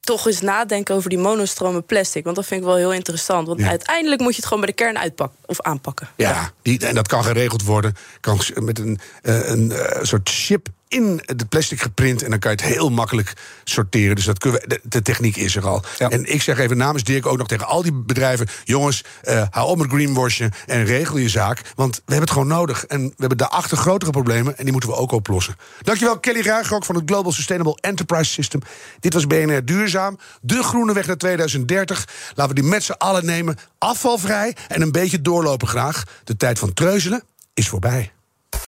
toch 0.00 0.26
eens 0.26 0.40
nadenken 0.40 0.94
over 0.94 1.10
die 1.10 1.18
monostromen 1.18 1.84
plastic. 1.84 2.24
Want 2.24 2.36
dat 2.36 2.46
vind 2.46 2.60
ik 2.60 2.66
wel 2.66 2.76
heel 2.76 2.92
interessant. 2.92 3.46
Want 3.46 3.62
uiteindelijk 3.62 4.20
moet 4.20 4.30
je 4.30 4.36
het 4.36 4.46
gewoon 4.46 4.62
bij 4.62 4.70
de 4.70 4.82
kern 4.82 4.98
uitpakken 4.98 5.38
of 5.46 5.60
aanpakken. 5.60 6.08
Ja, 6.16 6.50
Die, 6.62 6.86
en 6.86 6.94
dat 6.94 7.08
kan 7.08 7.24
geregeld 7.24 7.64
worden. 7.64 7.94
Kan 8.20 8.40
met 8.54 8.78
een, 8.78 8.98
uh, 9.22 9.48
een 9.48 9.70
uh, 9.70 10.02
soort 10.02 10.28
chip 10.28 10.68
in 10.92 11.22
het 11.24 11.48
plastic 11.48 11.80
geprint. 11.80 12.22
En 12.22 12.30
dan 12.30 12.38
kan 12.38 12.50
je 12.50 12.56
het 12.56 12.74
heel 12.74 12.90
makkelijk 12.90 13.32
sorteren. 13.64 14.16
Dus 14.16 14.24
dat 14.24 14.38
kunnen 14.38 14.60
we, 14.60 14.80
de, 14.82 15.02
techniek 15.02 15.36
is 15.36 15.56
er 15.56 15.66
al. 15.66 15.82
En 15.98 16.32
ik 16.32 16.42
zeg 16.42 16.58
even 16.58 16.76
namens 16.76 17.04
Dirk 17.04 17.26
ook 17.26 17.38
nog 17.38 17.46
tegen 17.46 17.66
al 17.66 17.82
die 17.82 17.92
bedrijven: 17.92 18.46
jongens, 18.64 19.04
uh, 19.24 19.42
hou 19.50 19.68
op 19.68 19.78
met 19.78 19.90
greenwashen 19.90 20.50
en 20.66 20.84
regel 20.84 21.18
je 21.18 21.28
zaak. 21.28 21.60
Want 21.74 21.94
we 21.94 22.02
hebben 22.04 22.20
het 22.20 22.30
gewoon 22.30 22.46
nodig. 22.46 22.86
En 22.86 23.02
we 23.02 23.14
hebben 23.16 23.38
daarachter 23.38 23.76
grotere 23.76 24.10
problemen 24.10 24.58
en 24.58 24.62
die 24.62 24.72
moeten 24.72 24.90
we 24.90 24.96
ook 24.96 25.12
oplossen. 25.12 25.56
Dankjewel, 25.82 26.20
Kelly 26.20 26.40
Ruigrok 26.40 26.84
van 26.84 26.94
het 26.94 27.04
Global 27.06 27.32
Sustainable 27.32 27.78
Enterprise 27.80 28.30
System. 28.30 28.60
Dit 29.00 29.14
was 29.14 29.26
BNR 29.26 29.64
Duurzaam. 29.64 30.18
De 30.40 30.62
groene 30.62 30.92
weg 30.92 31.06
naar 31.06 31.16
2030. 31.16 32.08
Laten 32.34 32.54
we 32.54 32.60
die 32.60 32.70
met 32.70 32.82
z'n 32.82 32.92
allen 32.92 33.24
nemen. 33.24 33.56
Afvalvrij 33.78 34.56
en 34.68 34.82
een 34.82 34.92
beetje 34.92 35.22
doorlopen 35.22 35.68
graag. 35.68 36.04
De 36.24 36.36
tijd 36.36 36.58
van 36.58 36.72
treuzelen 36.72 37.22
is 37.54 37.68
voorbij. 37.68 38.12